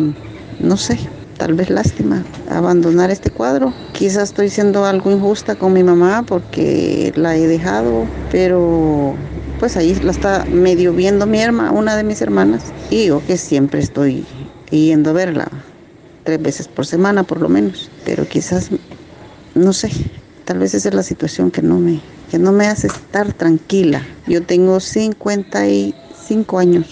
no 0.58 0.76
sé, 0.76 0.98
tal 1.36 1.54
vez 1.54 1.70
lástima 1.70 2.24
abandonar 2.50 3.10
este 3.10 3.30
cuadro. 3.30 3.72
Quizás 3.92 4.24
estoy 4.30 4.50
siendo 4.50 4.84
algo 4.84 5.10
injusta 5.10 5.56
con 5.56 5.72
mi 5.72 5.82
mamá 5.82 6.24
porque 6.26 7.12
la 7.16 7.36
he 7.36 7.46
dejado, 7.46 8.04
pero 8.30 9.14
pues 9.58 9.76
ahí 9.76 9.94
la 9.96 10.10
está 10.10 10.44
medio 10.50 10.92
viendo 10.92 11.26
mi 11.26 11.40
hermana, 11.40 11.72
una 11.72 11.96
de 11.96 12.04
mis 12.04 12.20
hermanas. 12.20 12.74
Y 12.90 13.06
yo 13.06 13.24
que 13.24 13.36
siempre 13.36 13.80
estoy 13.80 14.24
yendo 14.70 15.10
a 15.10 15.12
verla, 15.14 15.48
tres 16.24 16.40
veces 16.40 16.68
por 16.68 16.86
semana 16.86 17.24
por 17.24 17.40
lo 17.40 17.48
menos. 17.48 17.90
Pero 18.04 18.26
quizás, 18.26 18.70
no 19.54 19.72
sé, 19.72 19.90
tal 20.44 20.58
vez 20.58 20.74
esa 20.74 20.88
es 20.88 20.94
la 20.94 21.02
situación 21.02 21.50
que 21.50 21.62
no 21.62 21.78
me, 21.78 22.00
que 22.30 22.38
no 22.38 22.52
me 22.52 22.66
hace 22.66 22.88
estar 22.88 23.32
tranquila. 23.32 24.02
Yo 24.26 24.42
tengo 24.42 24.80
55 24.80 26.58
años 26.58 26.86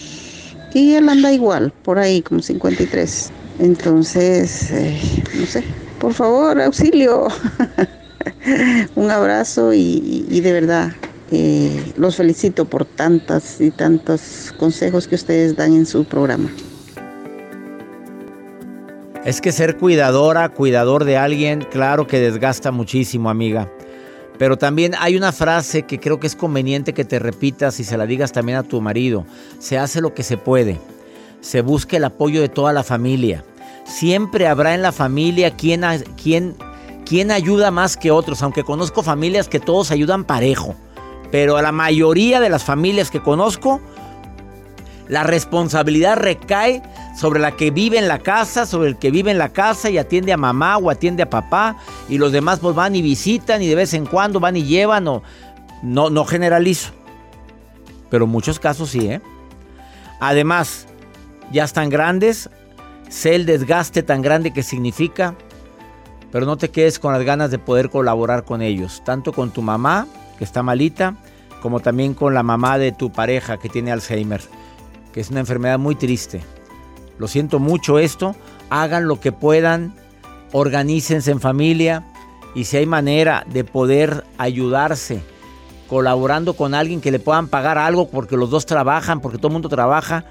y 0.74 0.94
él 0.94 1.08
anda 1.08 1.32
igual, 1.32 1.72
por 1.82 1.98
ahí 1.98 2.20
como 2.22 2.42
53. 2.42 3.30
Entonces, 3.58 4.70
eh, 4.70 5.00
no 5.38 5.46
sé, 5.46 5.64
por 5.98 6.12
favor, 6.12 6.60
auxilio. 6.60 7.28
Un 8.94 9.10
abrazo 9.10 9.72
y, 9.72 10.26
y 10.28 10.40
de 10.40 10.52
verdad 10.52 10.92
eh, 11.32 11.92
los 11.96 12.16
felicito 12.16 12.66
por 12.66 12.84
tantas 12.84 13.60
y 13.60 13.70
tantos 13.70 14.54
consejos 14.58 15.08
que 15.08 15.16
ustedes 15.16 15.56
dan 15.56 15.74
en 15.74 15.86
su 15.86 16.04
programa. 16.04 16.48
Es 19.24 19.40
que 19.40 19.50
ser 19.50 19.76
cuidadora, 19.76 20.48
cuidador 20.50 21.04
de 21.04 21.16
alguien, 21.16 21.66
claro 21.72 22.06
que 22.06 22.20
desgasta 22.20 22.70
muchísimo, 22.70 23.28
amiga. 23.28 23.72
Pero 24.38 24.58
también 24.58 24.94
hay 24.98 25.16
una 25.16 25.32
frase 25.32 25.82
que 25.82 25.98
creo 25.98 26.20
que 26.20 26.26
es 26.26 26.36
conveniente 26.36 26.92
que 26.92 27.04
te 27.04 27.18
repitas 27.18 27.80
y 27.80 27.84
se 27.84 27.96
la 27.96 28.06
digas 28.06 28.32
también 28.32 28.58
a 28.58 28.62
tu 28.62 28.80
marido. 28.80 29.24
Se 29.58 29.78
hace 29.78 30.00
lo 30.00 30.14
que 30.14 30.22
se 30.22 30.36
puede. 30.36 30.78
Se 31.40 31.62
busca 31.62 31.96
el 31.96 32.04
apoyo 32.04 32.40
de 32.40 32.48
toda 32.48 32.72
la 32.72 32.82
familia. 32.82 33.44
Siempre 33.84 34.46
habrá 34.46 34.74
en 34.74 34.82
la 34.82 34.92
familia 34.92 35.52
quien, 35.56 35.84
quien, 36.22 36.54
quien 37.06 37.30
ayuda 37.30 37.70
más 37.70 37.96
que 37.96 38.10
otros, 38.10 38.42
aunque 38.42 38.64
conozco 38.64 39.02
familias 39.02 39.48
que 39.48 39.60
todos 39.60 39.90
ayudan 39.90 40.24
parejo. 40.24 40.74
Pero 41.30 41.56
a 41.56 41.62
la 41.62 41.72
mayoría 41.72 42.40
de 42.40 42.50
las 42.50 42.64
familias 42.64 43.10
que 43.10 43.22
conozco, 43.22 43.80
la 45.08 45.22
responsabilidad 45.22 46.16
recae 46.16 46.82
sobre 47.16 47.40
la 47.40 47.52
que 47.52 47.70
vive 47.70 47.98
en 47.98 48.08
la 48.08 48.18
casa, 48.18 48.66
sobre 48.66 48.90
el 48.90 48.96
que 48.98 49.10
vive 49.10 49.30
en 49.30 49.38
la 49.38 49.48
casa 49.48 49.88
y 49.88 49.96
atiende 49.96 50.32
a 50.32 50.36
mamá 50.36 50.76
o 50.76 50.90
atiende 50.90 51.22
a 51.22 51.30
papá 51.30 51.76
y 52.08 52.18
los 52.18 52.30
demás 52.30 52.58
pues 52.60 52.76
van 52.76 52.94
y 52.94 53.00
visitan 53.00 53.62
y 53.62 53.68
de 53.68 53.74
vez 53.74 53.94
en 53.94 54.04
cuando 54.04 54.38
van 54.38 54.56
y 54.56 54.64
llevan 54.64 55.08
o 55.08 55.22
no, 55.82 56.10
no 56.10 56.24
generalizo. 56.26 56.92
Pero 58.10 58.26
en 58.26 58.30
muchos 58.30 58.60
casos 58.60 58.90
sí, 58.90 59.08
¿eh? 59.08 59.22
Además, 60.20 60.86
ya 61.50 61.64
están 61.64 61.88
grandes, 61.88 62.50
sé 63.08 63.34
el 63.34 63.46
desgaste 63.46 64.02
tan 64.02 64.20
grande 64.20 64.52
que 64.52 64.62
significa, 64.62 65.34
pero 66.30 66.44
no 66.44 66.58
te 66.58 66.70
quedes 66.70 66.98
con 66.98 67.14
las 67.14 67.22
ganas 67.22 67.50
de 67.50 67.58
poder 67.58 67.88
colaborar 67.88 68.44
con 68.44 68.60
ellos, 68.60 69.02
tanto 69.04 69.32
con 69.32 69.50
tu 69.50 69.62
mamá, 69.62 70.06
que 70.38 70.44
está 70.44 70.62
malita, 70.62 71.16
como 71.62 71.80
también 71.80 72.12
con 72.12 72.34
la 72.34 72.42
mamá 72.42 72.76
de 72.76 72.92
tu 72.92 73.10
pareja 73.10 73.58
que 73.58 73.70
tiene 73.70 73.90
Alzheimer, 73.90 74.42
que 75.12 75.20
es 75.20 75.30
una 75.30 75.40
enfermedad 75.40 75.78
muy 75.78 75.94
triste. 75.94 76.42
Lo 77.18 77.28
siento 77.28 77.58
mucho 77.58 77.98
esto, 77.98 78.36
hagan 78.70 79.08
lo 79.08 79.20
que 79.20 79.32
puedan, 79.32 79.94
organícense 80.52 81.30
en 81.30 81.40
familia 81.40 82.04
y 82.54 82.64
si 82.64 82.76
hay 82.76 82.86
manera 82.86 83.44
de 83.48 83.64
poder 83.64 84.24
ayudarse 84.38 85.22
colaborando 85.88 86.54
con 86.54 86.74
alguien 86.74 87.00
que 87.00 87.10
le 87.10 87.18
puedan 87.18 87.48
pagar 87.48 87.78
algo 87.78 88.08
porque 88.08 88.36
los 88.36 88.50
dos 88.50 88.66
trabajan, 88.66 89.20
porque 89.20 89.38
todo 89.38 89.48
el 89.48 89.52
mundo 89.54 89.68
trabaja. 89.68 90.24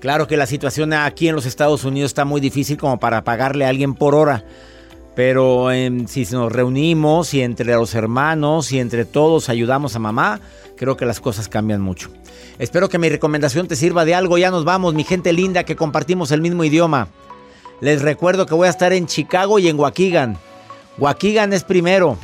Claro 0.00 0.26
que 0.26 0.36
la 0.36 0.46
situación 0.46 0.92
aquí 0.92 1.28
en 1.28 1.34
los 1.34 1.46
Estados 1.46 1.84
Unidos 1.84 2.10
está 2.10 2.24
muy 2.24 2.40
difícil 2.40 2.76
como 2.76 2.98
para 2.98 3.24
pagarle 3.24 3.64
a 3.64 3.68
alguien 3.68 3.94
por 3.94 4.14
hora. 4.14 4.44
Pero 5.14 5.70
em, 5.70 6.06
si 6.06 6.26
nos 6.32 6.50
reunimos 6.50 7.34
y 7.34 7.42
entre 7.42 7.74
los 7.74 7.94
hermanos 7.94 8.72
y 8.72 8.78
entre 8.78 9.04
todos 9.04 9.48
ayudamos 9.48 9.94
a 9.94 9.98
mamá, 9.98 10.40
creo 10.82 10.96
que 10.96 11.06
las 11.06 11.20
cosas 11.20 11.48
cambian 11.48 11.80
mucho. 11.80 12.10
Espero 12.58 12.88
que 12.88 12.98
mi 12.98 13.08
recomendación 13.08 13.68
te 13.68 13.76
sirva 13.76 14.04
de 14.04 14.16
algo. 14.16 14.36
Ya 14.36 14.50
nos 14.50 14.64
vamos, 14.64 14.94
mi 14.94 15.04
gente 15.04 15.32
linda 15.32 15.62
que 15.62 15.76
compartimos 15.76 16.32
el 16.32 16.40
mismo 16.40 16.64
idioma. 16.64 17.06
Les 17.80 18.02
recuerdo 18.02 18.46
que 18.46 18.54
voy 18.54 18.66
a 18.66 18.70
estar 18.70 18.92
en 18.92 19.06
Chicago 19.06 19.60
y 19.60 19.68
en 19.68 19.78
Waukegan. 19.78 20.36
Waukegan 20.98 21.52
es 21.52 21.62
primero. 21.62 22.18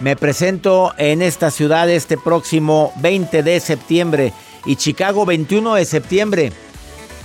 Me 0.00 0.16
presento 0.16 0.94
en 0.96 1.20
esta 1.20 1.50
ciudad 1.50 1.90
este 1.90 2.16
próximo 2.16 2.90
20 3.02 3.42
de 3.42 3.60
septiembre 3.60 4.32
y 4.64 4.76
Chicago 4.76 5.26
21 5.26 5.74
de 5.74 5.84
septiembre. 5.84 6.52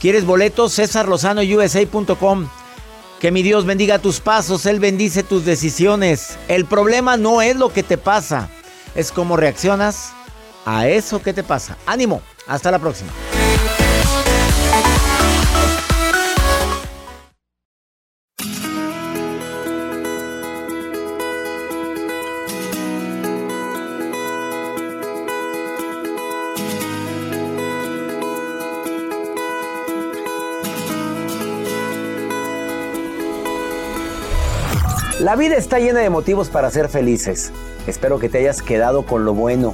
¿Quieres 0.01 0.25
boletos? 0.25 0.77
USA.com 0.77 2.49
que 3.21 3.31
mi 3.31 3.43
Dios 3.43 3.65
bendiga 3.65 3.99
tus 3.99 4.19
pasos, 4.19 4.65
Él 4.65 4.81
bendice 4.81 5.23
tus 5.23 5.45
decisiones. 5.45 6.37
El 6.49 6.65
problema 6.65 7.15
no 7.15 7.41
es 7.41 7.55
lo 7.55 7.71
que 7.71 7.83
te 7.83 7.97
pasa, 7.97 8.49
es 8.93 9.13
cómo 9.13 9.37
reaccionas 9.37 10.18
a 10.71 10.87
eso 10.87 11.19
que 11.19 11.33
te 11.33 11.41
pasa. 11.41 11.77
Ánimo, 11.87 12.21
hasta 12.45 12.69
la 12.69 12.77
próxima. 12.77 13.09
La 35.19 35.35
vida 35.35 35.57
está 35.57 35.79
llena 35.79 35.99
de 35.99 36.09
motivos 36.11 36.49
para 36.49 36.69
ser 36.69 36.89
felices. 36.89 37.51
Espero 37.87 38.19
que 38.19 38.29
te 38.29 38.37
hayas 38.37 38.61
quedado 38.61 39.05
con 39.05 39.25
lo 39.25 39.33
bueno 39.33 39.73